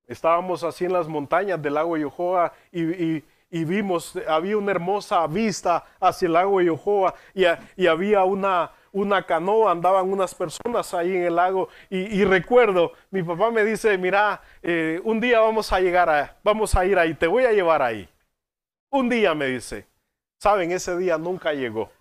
estábamos 0.07 0.63
así 0.63 0.85
en 0.85 0.93
las 0.93 1.07
montañas 1.07 1.61
del 1.61 1.75
lago 1.75 1.97
Yohoa 1.97 2.53
y, 2.71 2.83
y, 2.83 3.25
y 3.49 3.65
vimos, 3.65 4.15
había 4.27 4.57
una 4.57 4.71
hermosa 4.71 5.25
vista 5.27 5.83
hacia 5.99 6.27
el 6.27 6.33
lago 6.33 6.61
Yohoa 6.61 7.15
y, 7.33 7.43
y 7.75 7.87
había 7.87 8.23
una, 8.23 8.71
una 8.93 9.25
canoa, 9.25 9.71
andaban 9.71 10.11
unas 10.11 10.33
personas 10.35 10.93
ahí 10.93 11.15
en 11.15 11.23
el 11.23 11.35
lago 11.35 11.67
y, 11.89 12.23
recuerdo, 12.23 12.93
mi 13.09 13.23
papá 13.23 13.51
me 13.51 13.65
dice, 13.65 13.97
mira, 13.97 14.41
eh, 14.61 15.01
un 15.03 15.19
día 15.19 15.39
vamos 15.39 15.73
a 15.73 15.79
llegar 15.79 16.09
a, 16.09 16.37
vamos 16.43 16.75
a 16.75 16.85
ir 16.85 16.97
ahí, 16.97 17.13
te 17.15 17.27
voy 17.27 17.43
a 17.45 17.51
llevar 17.51 17.81
ahí. 17.81 18.07
Un 18.91 19.09
día 19.09 19.33
me 19.33 19.47
dice, 19.47 19.87
saben, 20.39 20.71
ese 20.71 20.95
día 20.97 21.17
nunca 21.17 21.53
llegó. 21.53 21.91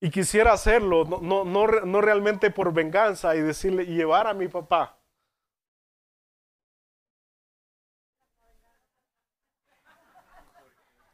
Y 0.00 0.10
quisiera 0.10 0.52
hacerlo, 0.52 1.04
no, 1.04 1.20
no, 1.20 1.44
no, 1.44 1.66
no 1.66 2.00
realmente 2.00 2.50
por 2.50 2.72
venganza 2.72 3.36
y 3.36 3.40
decirle, 3.42 3.84
llevar 3.84 4.26
a 4.26 4.34
mi 4.34 4.48
papá. 4.48 4.98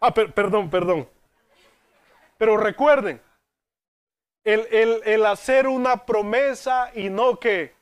Ah, 0.01 0.13
per, 0.13 0.33
perdón, 0.35 0.69
perdón. 0.71 1.09
Pero 2.43 2.57
recuerden, 2.57 3.23
el, 4.43 5.01
el, 5.05 5.27
hacer 5.27 5.69
una 5.69 6.05
promesa 6.05 6.91
y 6.93 7.09
no 7.09 7.39
que 7.39 7.73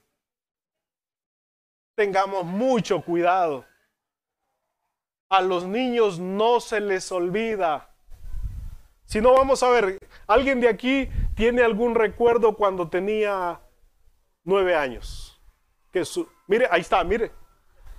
tengamos 1.95 2.45
mucho 2.45 3.01
cuidado. 3.01 3.65
A 5.31 5.41
los 5.41 5.65
niños 5.65 6.19
no 6.19 6.61
se 6.61 6.79
les 6.79 7.11
olvida. 7.11 7.89
Si 9.07 9.23
no, 9.23 9.33
vamos 9.33 9.63
a 9.63 9.71
ver, 9.71 9.99
¿alguien 10.27 10.61
de 10.61 10.69
aquí 10.69 11.09
tiene 11.35 11.63
algún 11.63 11.95
recuerdo 11.95 12.55
cuando 12.55 12.91
tenía 12.91 13.63
nueve 14.45 14.77
años? 14.77 15.41
Que 15.91 16.05
su, 16.05 16.29
mire, 16.47 16.69
ahí 16.71 16.83
está, 16.83 17.03
mire, 17.03 17.33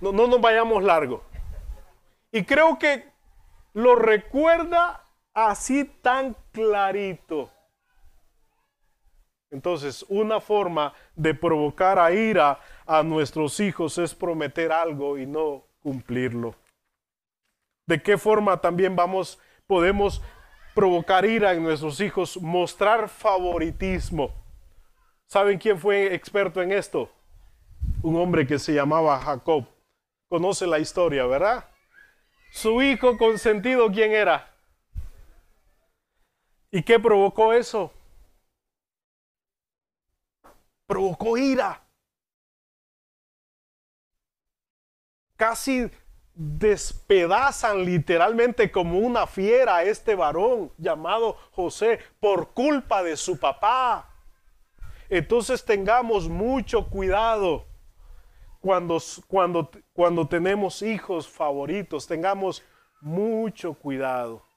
no, 0.00 0.12
no 0.12 0.28
nos 0.28 0.40
vayamos 0.40 0.84
largo. 0.84 1.24
Y 2.30 2.44
creo 2.44 2.78
que 2.78 3.10
lo 3.72 3.96
recuerda 3.96 5.01
así 5.34 5.84
tan 5.84 6.36
clarito. 6.52 7.50
Entonces, 9.50 10.04
una 10.08 10.40
forma 10.40 10.94
de 11.14 11.34
provocar 11.34 11.98
a 11.98 12.10
ira 12.12 12.58
a 12.86 13.02
nuestros 13.02 13.60
hijos 13.60 13.98
es 13.98 14.14
prometer 14.14 14.72
algo 14.72 15.18
y 15.18 15.26
no 15.26 15.66
cumplirlo. 15.82 16.54
¿De 17.86 18.02
qué 18.02 18.16
forma 18.16 18.60
también 18.60 18.96
vamos 18.96 19.38
podemos 19.66 20.22
provocar 20.74 21.26
ira 21.26 21.52
en 21.52 21.62
nuestros 21.62 22.00
hijos? 22.00 22.40
Mostrar 22.40 23.08
favoritismo. 23.08 24.32
¿Saben 25.26 25.58
quién 25.58 25.78
fue 25.78 26.14
experto 26.14 26.62
en 26.62 26.72
esto? 26.72 27.10
Un 28.02 28.16
hombre 28.16 28.46
que 28.46 28.58
se 28.58 28.72
llamaba 28.72 29.18
Jacob. 29.20 29.66
Conoce 30.28 30.66
la 30.66 30.78
historia, 30.78 31.26
¿verdad? 31.26 31.68
Su 32.52 32.80
hijo 32.80 33.18
consentido, 33.18 33.90
¿quién 33.90 34.12
era? 34.12 34.51
¿Y 36.74 36.82
qué 36.82 36.98
provocó 36.98 37.52
eso? 37.52 37.92
Provocó 40.86 41.36
ira. 41.36 41.82
Casi 45.36 45.90
despedazan 46.34 47.84
literalmente 47.84 48.70
como 48.70 48.98
una 48.98 49.26
fiera 49.26 49.76
a 49.76 49.82
este 49.82 50.14
varón 50.14 50.72
llamado 50.78 51.36
José 51.50 52.00
por 52.18 52.54
culpa 52.54 53.02
de 53.02 53.18
su 53.18 53.38
papá. 53.38 54.08
Entonces 55.10 55.62
tengamos 55.66 56.26
mucho 56.26 56.88
cuidado 56.88 57.66
cuando, 58.60 58.98
cuando, 59.26 59.70
cuando 59.92 60.26
tenemos 60.26 60.80
hijos 60.80 61.28
favoritos, 61.28 62.06
tengamos 62.06 62.62
mucho 63.02 63.74
cuidado 63.74 64.51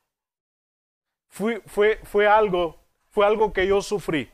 fue, 1.36 1.62
fue, 1.66 2.00
fue, 2.06 2.28
algo, 2.28 2.78
fue 3.10 3.26
algo 3.26 3.52
que 3.52 3.68
yo 3.68 3.82
sufrí. 3.82 4.32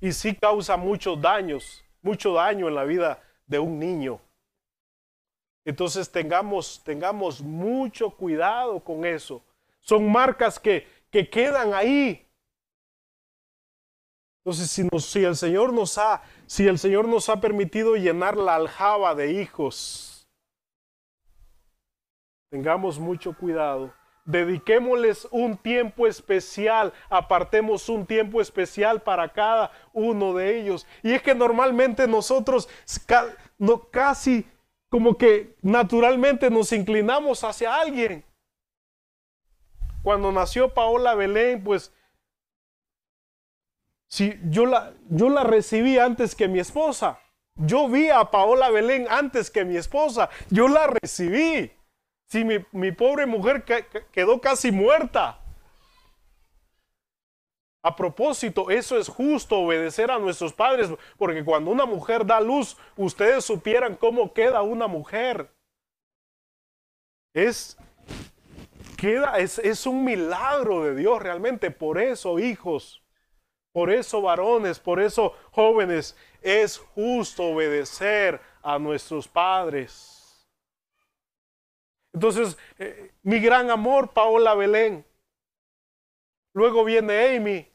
Y 0.00 0.10
sí 0.12 0.34
causa 0.34 0.78
muchos 0.78 1.20
daños, 1.20 1.84
mucho 2.00 2.32
daño 2.32 2.66
en 2.66 2.74
la 2.74 2.84
vida 2.84 3.22
de 3.46 3.58
un 3.58 3.78
niño. 3.78 4.22
Entonces 5.66 6.10
tengamos, 6.10 6.82
tengamos 6.82 7.42
mucho 7.42 8.08
cuidado 8.08 8.80
con 8.80 9.04
eso. 9.04 9.44
Son 9.80 10.10
marcas 10.10 10.58
que, 10.58 10.88
que 11.10 11.28
quedan 11.28 11.74
ahí. 11.74 12.26
Entonces, 14.38 14.70
si, 14.70 14.88
nos, 14.90 15.04
si, 15.04 15.22
el 15.22 15.36
Señor 15.36 15.74
nos 15.74 15.98
ha, 15.98 16.22
si 16.46 16.66
el 16.66 16.78
Señor 16.78 17.06
nos 17.06 17.28
ha 17.28 17.38
permitido 17.38 17.96
llenar 17.96 18.38
la 18.38 18.54
aljaba 18.54 19.14
de 19.14 19.32
hijos, 19.32 20.26
tengamos 22.48 22.98
mucho 22.98 23.36
cuidado 23.36 23.99
dediquémosles 24.30 25.28
un 25.30 25.56
tiempo 25.56 26.06
especial, 26.06 26.92
apartemos 27.08 27.88
un 27.88 28.06
tiempo 28.06 28.40
especial 28.40 29.02
para 29.02 29.32
cada 29.32 29.70
uno 29.92 30.34
de 30.34 30.60
ellos. 30.60 30.86
Y 31.02 31.12
es 31.12 31.22
que 31.22 31.34
normalmente 31.34 32.06
nosotros 32.06 32.68
no, 33.58 33.88
casi 33.90 34.46
como 34.88 35.16
que 35.16 35.56
naturalmente 35.62 36.50
nos 36.50 36.72
inclinamos 36.72 37.44
hacia 37.44 37.80
alguien. 37.80 38.24
Cuando 40.02 40.32
nació 40.32 40.72
Paola 40.72 41.14
Belén, 41.14 41.62
pues 41.62 41.92
si 44.08 44.38
yo 44.44 44.66
la, 44.66 44.92
yo 45.08 45.28
la 45.28 45.44
recibí 45.44 45.98
antes 45.98 46.34
que 46.34 46.48
mi 46.48 46.58
esposa. 46.58 47.20
Yo 47.54 47.88
vi 47.88 48.08
a 48.08 48.24
Paola 48.30 48.70
Belén 48.70 49.06
antes 49.10 49.50
que 49.50 49.64
mi 49.64 49.76
esposa. 49.76 50.30
Yo 50.48 50.66
la 50.68 50.86
recibí. 50.86 51.70
Si 52.30 52.44
mi, 52.44 52.92
pobre 52.92 53.26
mujer 53.26 53.64
quedó 54.12 54.40
casi 54.40 54.70
muerta. 54.70 55.40
A 57.82 57.96
propósito, 57.96 58.70
eso 58.70 58.96
es 58.98 59.08
justo 59.08 59.58
obedecer 59.58 60.12
a 60.12 60.18
nuestros 60.18 60.52
padres, 60.52 60.90
porque 61.18 61.44
cuando 61.44 61.72
una 61.72 61.86
mujer 61.86 62.24
da 62.24 62.40
luz, 62.40 62.76
ustedes 62.96 63.44
supieran 63.44 63.96
cómo 63.96 64.32
queda 64.32 64.62
una 64.62 64.86
mujer. 64.86 65.50
Es, 67.34 67.76
queda, 68.96 69.38
es, 69.38 69.58
es 69.58 69.84
un 69.86 70.04
milagro 70.04 70.84
de 70.84 70.94
Dios 70.94 71.20
realmente. 71.20 71.72
Por 71.72 71.98
eso, 71.98 72.38
hijos, 72.38 73.02
por 73.72 73.90
eso, 73.90 74.22
varones, 74.22 74.78
por 74.78 75.00
eso, 75.00 75.34
jóvenes, 75.50 76.16
es 76.42 76.78
justo 76.78 77.44
obedecer 77.44 78.40
a 78.62 78.78
nuestros 78.78 79.26
padres. 79.26 80.19
Entonces, 82.12 82.58
eh, 82.78 83.12
mi 83.22 83.38
gran 83.40 83.70
amor, 83.70 84.12
Paola 84.12 84.54
Belén. 84.54 85.04
Luego 86.52 86.84
viene 86.84 87.36
Amy. 87.36 87.68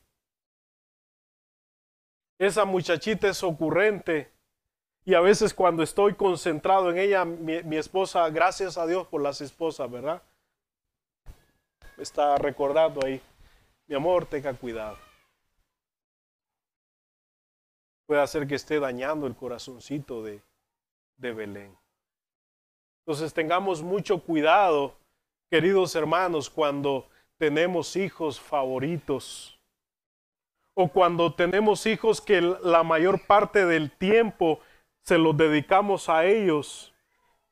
Esa 2.37 2.65
muchachita 2.65 3.29
es 3.29 3.41
ocurrente. 3.43 4.31
Y 5.05 5.13
a 5.13 5.21
veces 5.21 5.53
cuando 5.53 5.83
estoy 5.83 6.15
concentrado 6.15 6.89
en 6.89 6.97
ella, 6.97 7.23
mi, 7.23 7.61
mi 7.63 7.77
esposa, 7.77 8.27
gracias 8.29 8.77
a 8.77 8.87
Dios 8.87 9.07
por 9.07 9.21
las 9.21 9.39
esposas, 9.39 9.89
¿verdad? 9.89 10.21
Me 11.95 12.03
está 12.03 12.37
recordando 12.37 13.05
ahí. 13.05 13.21
Mi 13.87 13.95
amor, 13.95 14.25
tenga 14.25 14.53
cuidado. 14.53 14.97
Puede 18.07 18.21
hacer 18.21 18.47
que 18.47 18.55
esté 18.55 18.79
dañando 18.79 19.27
el 19.27 19.35
corazoncito 19.35 20.23
de, 20.23 20.41
de 21.17 21.33
Belén. 21.33 21.77
Entonces 23.05 23.33
tengamos 23.33 23.83
mucho 23.83 24.19
cuidado, 24.19 24.95
queridos 25.51 25.95
hermanos, 25.95 26.49
cuando 26.49 27.07
tenemos 27.37 27.95
hijos 27.95 28.39
favoritos 28.39 29.59
o 30.73 30.87
cuando 30.87 31.33
tenemos 31.33 31.85
hijos 31.85 32.19
que 32.19 32.41
la 32.41 32.83
mayor 32.83 33.25
parte 33.27 33.65
del 33.65 33.91
tiempo 33.91 34.59
se 35.03 35.19
los 35.19 35.37
dedicamos 35.37 36.09
a 36.09 36.25
ellos 36.25 36.93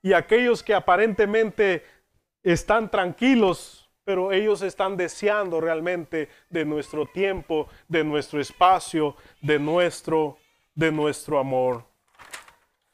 y 0.02 0.14
aquellos 0.14 0.64
que 0.64 0.74
aparentemente 0.74 1.86
están 2.42 2.90
tranquilos, 2.90 3.90
pero 4.04 4.32
ellos 4.32 4.64
están 4.64 4.98
deseando 4.98 5.62
realmente 5.62 6.30
de 6.50 6.66
nuestro 6.66 7.06
tiempo, 7.06 7.68
de 7.88 8.04
nuestro 8.04 8.42
espacio, 8.42 9.16
de 9.42 9.60
nuestro 9.60 10.38
de 10.76 10.92
nuestro 10.92 11.40
amor. 11.40 11.86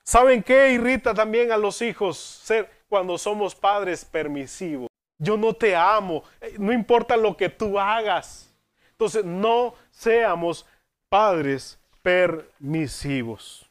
¿Saben 0.10 0.42
qué 0.42 0.72
irrita 0.72 1.14
también 1.14 1.52
a 1.52 1.58
los 1.58 1.84
hijos 1.84 2.18
ser 2.18 2.68
cuando 2.88 3.16
somos 3.16 3.54
padres 3.54 4.04
permisivos? 4.04 4.88
Yo 5.20 5.38
no 5.38 5.54
te 5.54 5.76
amo, 5.76 6.24
eh, 6.42 6.56
no 6.58 6.74
importa 6.74 7.16
lo 7.16 7.38
que 7.38 7.48
tú 7.48 7.80
hagas. 7.80 8.52
Entonces, 8.90 9.24
no 9.24 9.76
seamos 9.92 10.66
padres 11.10 11.78
permisivos. 12.02 13.70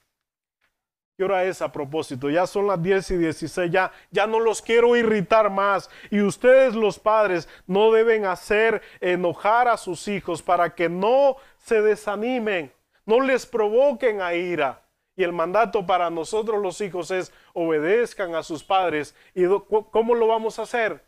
¿Qué 1.17 1.25
hora 1.25 1.43
es 1.43 1.61
a 1.61 1.73
propósito? 1.73 2.31
Ya 2.31 2.47
son 2.47 2.69
las 2.69 2.81
10 2.81 3.11
y 3.11 3.17
16, 3.17 3.73
ya, 3.73 3.91
ya 4.13 4.29
no 4.29 4.39
los 4.39 4.63
quiero 4.63 4.95
irritar 4.95 5.51
más. 5.51 5.91
Y 6.09 6.21
ustedes 6.21 6.77
los 6.77 7.01
padres 7.01 7.49
no 7.67 7.91
deben 7.91 8.27
hacer 8.27 8.81
enojar 9.01 9.67
a 9.67 9.77
sus 9.77 10.07
hijos 10.07 10.41
para 10.41 10.73
que 10.73 10.89
no 10.89 11.35
se 11.57 11.83
desanimen, 11.83 12.73
no 13.05 13.21
les 13.23 13.45
provoquen 13.45 14.21
a 14.21 14.35
ira. 14.35 14.85
Y 15.19 15.25
el 15.25 15.33
mandato 15.33 15.85
para 15.85 16.11
nosotros 16.11 16.63
los 16.63 16.81
hijos 16.81 17.11
es 17.11 17.33
obedezcan 17.53 18.37
a 18.37 18.45
sus 18.45 18.63
padres. 18.63 19.17
¿Y 19.35 19.43
cómo 19.91 20.15
lo 20.15 20.29
vamos 20.29 20.61
a 20.61 20.63
hacer? 20.63 21.05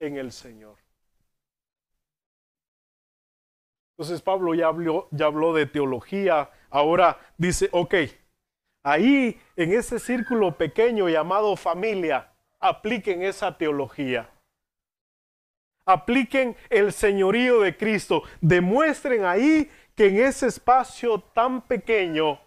En 0.00 0.16
el 0.16 0.32
Señor. 0.32 0.76
Entonces 3.92 4.20
Pablo 4.20 4.54
ya 4.54 4.66
habló, 4.66 5.06
ya 5.12 5.26
habló 5.26 5.54
de 5.54 5.66
teología. 5.66 6.50
Ahora 6.68 7.20
dice, 7.38 7.68
ok, 7.70 7.94
ahí 8.82 9.40
en 9.54 9.72
ese 9.72 10.00
círculo 10.00 10.58
pequeño 10.58 11.08
llamado 11.08 11.54
familia, 11.54 12.32
apliquen 12.58 13.22
esa 13.22 13.56
teología. 13.56 14.28
Apliquen 15.86 16.56
el 16.70 16.92
señorío 16.92 17.60
de 17.60 17.76
Cristo. 17.76 18.24
Demuestren 18.40 19.24
ahí 19.24 19.70
que 19.94 20.08
en 20.08 20.18
ese 20.24 20.48
espacio 20.48 21.20
tan 21.20 21.62
pequeño 21.62 22.40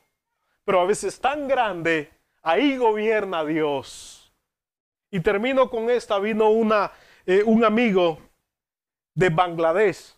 pero 0.70 0.82
a 0.82 0.86
veces 0.86 1.20
tan 1.20 1.48
grande, 1.48 2.12
ahí 2.44 2.78
gobierna 2.78 3.44
Dios. 3.44 4.32
Y 5.10 5.20
termino 5.20 5.68
con 5.68 5.90
esta, 5.90 6.20
vino 6.20 6.52
una, 6.52 6.92
eh, 7.26 7.42
un 7.44 7.66
amigo 7.66 8.20
de 9.16 9.30
Bangladesh. 9.30 10.14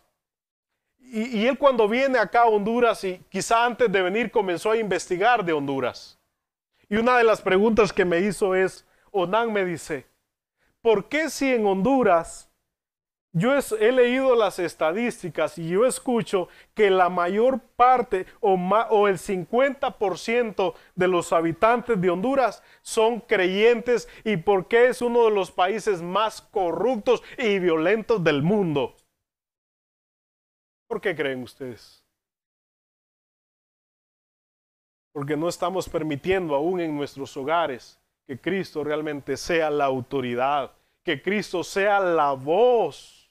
Y, 0.98 1.38
y, 1.38 1.46
él 1.46 1.56
cuando 1.56 1.88
viene 1.88 2.18
acá 2.18 2.42
a 2.42 2.48
Honduras 2.48 3.02
y 3.02 3.18
quizá 3.30 3.64
antes 3.64 3.90
de 3.90 4.02
venir 4.02 4.30
comenzó 4.30 4.72
a 4.72 4.76
investigar 4.76 5.42
de 5.42 5.54
Honduras. 5.54 6.20
Y 6.86 6.96
una 6.96 7.16
de 7.16 7.24
las 7.24 7.40
preguntas 7.40 7.90
que 7.90 8.04
me 8.04 8.20
hizo 8.20 8.54
es, 8.54 8.84
Onan 9.10 9.54
me 9.54 9.64
dice, 9.64 10.06
¿por 10.82 11.08
qué 11.08 11.30
si 11.30 11.50
en 11.50 11.64
Honduras 11.64 12.51
yo 13.34 13.54
he, 13.56 13.92
leído 13.92 14.36
las 14.36 14.58
estadísticas 14.58 15.56
y 15.56 15.70
yo 15.70 15.86
escucho 15.86 16.48
que 16.74 16.90
la 16.90 17.08
mayor 17.08 17.60
parte 17.60 18.26
o, 18.40 18.52
o 18.54 19.08
el 19.08 19.16
50% 19.16 20.74
de 20.94 21.08
los 21.08 21.32
habitantes 21.32 21.98
de 21.98 22.10
Honduras 22.10 22.62
son 22.82 23.20
creyentes 23.20 24.06
y 24.22 24.36
porque 24.36 24.88
es 24.88 25.00
uno 25.00 25.24
de 25.24 25.30
los 25.30 25.50
países 25.50 26.02
más 26.02 26.42
corruptos 26.42 27.22
y 27.38 27.58
violentos 27.58 28.22
del 28.22 28.42
mundo. 28.42 28.96
¿Por 30.86 31.00
qué 31.00 31.16
creen 31.16 31.42
ustedes? 31.42 32.04
Porque 35.14 35.38
no 35.38 35.48
estamos 35.48 35.88
permitiendo 35.88 36.54
aún 36.54 36.80
en 36.80 36.94
nuestros 36.94 37.34
hogares 37.38 37.98
que 38.26 38.38
Cristo 38.38 38.84
realmente 38.84 39.38
sea 39.38 39.70
la 39.70 39.86
autoridad, 39.86 40.72
que 41.02 41.22
Cristo 41.22 41.64
sea 41.64 41.98
la 41.98 42.32
voz 42.32 43.21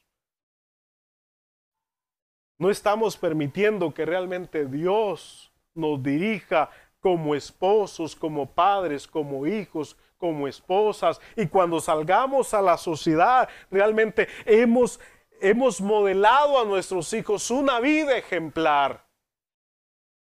no 2.62 2.70
estamos 2.70 3.18
permitiendo 3.18 3.92
que 3.92 4.06
realmente 4.06 4.68
Dios 4.68 5.52
nos 5.74 6.04
dirija 6.04 6.70
como 7.00 7.34
esposos, 7.34 8.16
como 8.16 8.52
padres, 8.52 9.08
como 9.08 9.48
hijos, 9.48 9.98
como 10.20 10.48
esposas. 10.48 11.20
Y 11.36 11.48
cuando 11.48 11.80
salgamos 11.80 12.54
a 12.54 12.62
la 12.62 12.78
sociedad, 12.78 13.50
realmente 13.72 14.28
hemos, 14.46 15.00
hemos 15.42 15.82
modelado 15.82 16.62
a 16.62 16.66
nuestros 16.66 17.12
hijos 17.14 17.50
una 17.50 17.80
vida 17.80 18.16
ejemplar. 18.16 19.08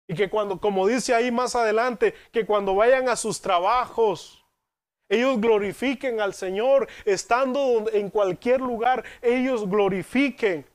Y 0.08 0.16
que 0.16 0.28
cuando, 0.28 0.58
como 0.58 0.88
dice 0.88 1.14
ahí 1.14 1.30
más 1.30 1.54
adelante, 1.54 2.14
que 2.32 2.44
cuando 2.44 2.74
vayan 2.74 3.08
a 3.08 3.14
sus 3.14 3.40
trabajos, 3.40 4.44
ellos 5.08 5.40
glorifiquen 5.40 6.20
al 6.20 6.34
Señor, 6.34 6.88
estando 7.04 7.84
en 7.92 8.10
cualquier 8.10 8.60
lugar, 8.60 9.04
ellos 9.22 9.70
glorifiquen 9.70 10.66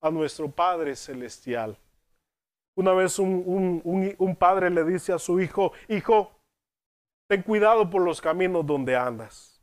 a 0.00 0.10
nuestro 0.10 0.50
Padre 0.50 0.94
Celestial. 0.96 1.76
Una 2.76 2.92
vez 2.92 3.18
un, 3.18 4.36
padre 4.38 4.70
le 4.70 4.84
dice 4.84 5.12
a 5.12 5.18
su 5.18 5.40
hijo, 5.40 5.72
hijo, 5.88 6.30
ten 7.28 7.42
cuidado 7.42 7.90
por 7.90 8.02
los 8.02 8.20
caminos 8.20 8.64
donde 8.64 8.94
andas. 8.94 9.60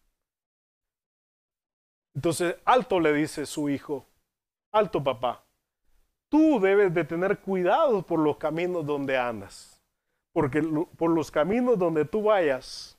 Entonces, 2.13 2.57
alto 2.65 2.99
le 2.99 3.13
dice 3.13 3.45
su 3.45 3.69
hijo, 3.69 4.05
alto 4.73 5.01
papá, 5.01 5.45
tú 6.29 6.59
debes 6.59 6.93
de 6.93 7.05
tener 7.05 7.39
cuidado 7.39 8.01
por 8.01 8.19
los 8.19 8.35
caminos 8.35 8.85
donde 8.85 9.17
andas, 9.17 9.81
porque 10.33 10.61
por 10.97 11.09
los 11.09 11.31
caminos 11.31 11.79
donde 11.79 12.03
tú 12.03 12.23
vayas, 12.23 12.97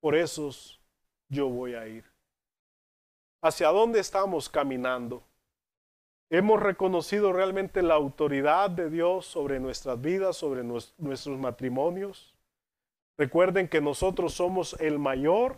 por 0.00 0.14
esos 0.14 0.80
yo 1.28 1.48
voy 1.48 1.74
a 1.74 1.88
ir. 1.88 2.04
¿Hacia 3.42 3.68
dónde 3.70 3.98
estamos 3.98 4.48
caminando? 4.48 5.24
Hemos 6.36 6.60
reconocido 6.60 7.32
realmente 7.32 7.80
la 7.80 7.94
autoridad 7.94 8.68
de 8.68 8.90
Dios 8.90 9.24
sobre 9.24 9.60
nuestras 9.60 10.00
vidas, 10.00 10.36
sobre 10.36 10.64
nuestros 10.64 11.38
matrimonios. 11.38 12.34
Recuerden 13.16 13.68
que 13.68 13.80
nosotros 13.80 14.34
somos 14.34 14.74
el 14.80 14.98
mayor 14.98 15.56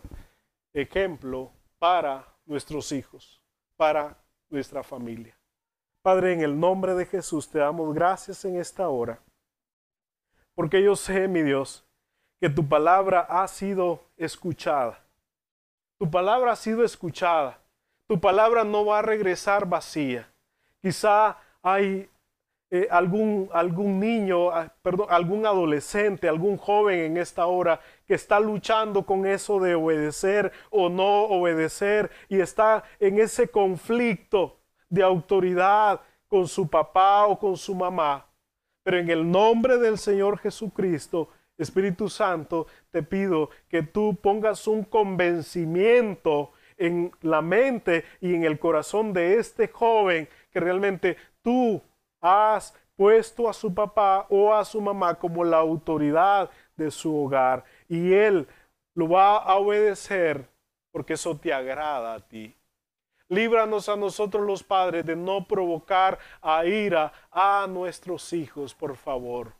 ejemplo 0.73 1.51
para 1.79 2.27
nuestros 2.45 2.91
hijos, 2.91 3.41
para 3.75 4.19
nuestra 4.51 4.83
familia. 4.83 5.35
Padre, 6.03 6.33
en 6.33 6.41
el 6.41 6.59
nombre 6.59 6.93
de 6.93 7.07
Jesús 7.07 7.49
te 7.49 7.57
damos 7.57 7.95
gracias 7.95 8.45
en 8.45 8.57
esta 8.57 8.87
hora, 8.87 9.19
porque 10.53 10.83
yo 10.83 10.95
sé, 10.95 11.27
mi 11.27 11.41
Dios, 11.41 11.87
que 12.39 12.51
tu 12.51 12.69
palabra 12.69 13.21
ha 13.21 13.47
sido 13.47 14.03
escuchada. 14.15 15.03
Tu 15.97 16.07
palabra 16.11 16.51
ha 16.51 16.55
sido 16.55 16.83
escuchada. 16.83 17.59
Tu 18.05 18.21
palabra 18.21 18.63
no 18.63 18.85
va 18.85 18.99
a 18.99 19.01
regresar 19.01 19.67
vacía. 19.67 20.31
Quizá 20.81 21.37
hay 21.61 22.09
eh, 22.69 22.87
algún, 22.91 23.49
algún 23.53 23.97
niño, 23.97 24.51
ah, 24.51 24.73
perdón, 24.81 25.07
algún 25.09 25.45
adolescente, 25.45 26.27
algún 26.27 26.57
joven 26.57 26.99
en 26.99 27.17
esta 27.17 27.45
hora 27.45 27.79
que 28.05 28.13
está 28.13 28.41
luchando 28.41 29.05
con 29.05 29.25
eso 29.25 29.61
de 29.61 29.73
obedecer 29.73 30.51
o 30.69 30.89
no 30.89 31.23
obedecer 31.23 32.11
y 32.27 32.41
está 32.41 32.83
en 32.99 33.19
ese 33.19 33.47
conflicto 33.47 34.59
de 34.89 35.01
autoridad 35.01 36.01
con 36.27 36.47
su 36.47 36.69
papá 36.69 37.25
o 37.27 37.39
con 37.39 37.55
su 37.55 37.73
mamá. 37.73 38.27
Pero 38.83 38.97
en 38.97 39.09
el 39.09 39.29
nombre 39.29 39.77
del 39.77 39.97
Señor 39.97 40.37
Jesucristo, 40.37 41.29
Espíritu 41.57 42.09
Santo, 42.09 42.67
te 42.91 43.01
pido 43.01 43.49
que 43.69 43.81
tú 43.81 44.17
pongas 44.21 44.67
un 44.67 44.83
convencimiento 44.83 46.51
en 46.77 47.11
la 47.21 47.41
mente 47.41 48.03
y 48.21 48.35
en 48.35 48.43
el 48.43 48.59
corazón 48.59 49.13
de 49.13 49.37
este 49.39 49.67
joven 49.67 50.29
que 50.57 50.61
realmente 50.61 51.17
tú 51.43 51.79
has 52.19 52.73
puesto 52.95 53.47
a 53.47 53.53
su 53.53 53.71
papá 53.71 54.25
o 54.27 54.51
a 54.51 54.65
su 54.65 54.81
mamá 54.81 55.13
como 55.13 55.43
la 55.43 55.57
autoridad 55.57 56.49
de 56.75 56.89
su 56.89 57.15
hogar 57.15 57.63
y 57.87 58.11
él 58.11 58.47
lo 58.95 59.07
va 59.07 59.37
a 59.37 59.55
obedecer 59.57 60.49
porque 60.91 61.13
eso 61.13 61.37
te 61.37 61.53
agrada 61.53 62.15
a 62.15 62.19
ti. 62.19 62.55
Líbranos 63.29 63.87
a 63.87 63.95
nosotros 63.95 64.47
los 64.47 64.63
padres 64.63 65.05
de 65.05 65.15
no 65.15 65.45
provocar 65.45 66.17
a 66.41 66.65
ira 66.65 67.13
a 67.29 67.67
nuestros 67.69 68.33
hijos, 68.33 68.73
por 68.73 68.95
favor. 68.95 69.53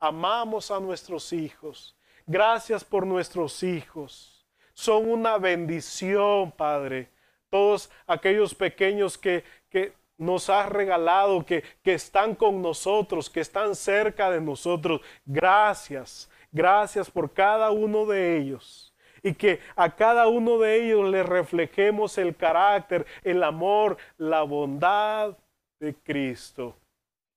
Amamos 0.00 0.72
a 0.72 0.80
nuestros 0.80 1.32
hijos. 1.32 1.96
Gracias 2.26 2.82
por 2.82 3.06
nuestros 3.06 3.62
hijos. 3.62 4.44
Son 4.74 5.08
una 5.08 5.38
bendición, 5.38 6.50
Padre. 6.50 7.12
Todos 7.50 7.90
aquellos 8.06 8.54
pequeños 8.54 9.18
que, 9.18 9.44
que 9.72 9.94
nos 10.18 10.50
has 10.50 10.68
regalado, 10.68 11.44
que, 11.44 11.64
que 11.82 11.94
están 11.94 12.34
con 12.34 12.60
nosotros, 12.62 13.30
que 13.30 13.40
están 13.40 13.74
cerca 13.74 14.30
de 14.30 14.40
nosotros. 14.40 15.00
Gracias, 15.24 16.30
gracias 16.52 17.10
por 17.10 17.32
cada 17.32 17.70
uno 17.70 18.06
de 18.06 18.36
ellos. 18.36 18.94
Y 19.24 19.34
que 19.34 19.60
a 19.76 19.94
cada 19.94 20.26
uno 20.26 20.58
de 20.58 20.84
ellos 20.84 21.08
le 21.08 21.22
reflejemos 21.22 22.18
el 22.18 22.36
carácter, 22.36 23.06
el 23.22 23.42
amor, 23.42 23.96
la 24.18 24.42
bondad 24.42 25.36
de 25.80 25.94
Cristo. 25.94 26.76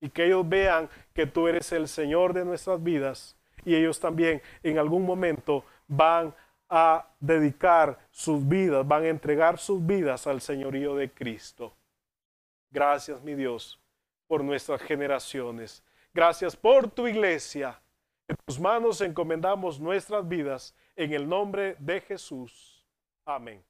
Y 0.00 0.10
que 0.10 0.26
ellos 0.26 0.48
vean 0.48 0.88
que 1.14 1.26
tú 1.26 1.48
eres 1.48 1.72
el 1.72 1.88
Señor 1.88 2.34
de 2.34 2.44
nuestras 2.44 2.82
vidas. 2.82 3.36
Y 3.64 3.74
ellos 3.74 3.98
también 3.98 4.42
en 4.62 4.78
algún 4.78 5.04
momento 5.06 5.64
van 5.86 6.34
a 6.68 7.06
dedicar 7.20 7.98
sus 8.10 8.46
vidas, 8.46 8.86
van 8.86 9.04
a 9.04 9.08
entregar 9.08 9.58
sus 9.58 9.84
vidas 9.84 10.26
al 10.26 10.40
señorío 10.40 10.96
de 10.96 11.10
Cristo. 11.10 11.72
Gracias, 12.76 13.22
mi 13.22 13.34
Dios, 13.34 13.80
por 14.26 14.44
nuestras 14.44 14.82
generaciones. 14.82 15.82
Gracias 16.12 16.54
por 16.54 16.90
tu 16.90 17.06
iglesia. 17.06 17.80
En 18.28 18.36
tus 18.44 18.60
manos 18.60 19.00
encomendamos 19.00 19.80
nuestras 19.80 20.28
vidas 20.28 20.74
en 20.94 21.14
el 21.14 21.26
nombre 21.26 21.76
de 21.78 22.02
Jesús. 22.02 22.84
Amén. 23.24 23.64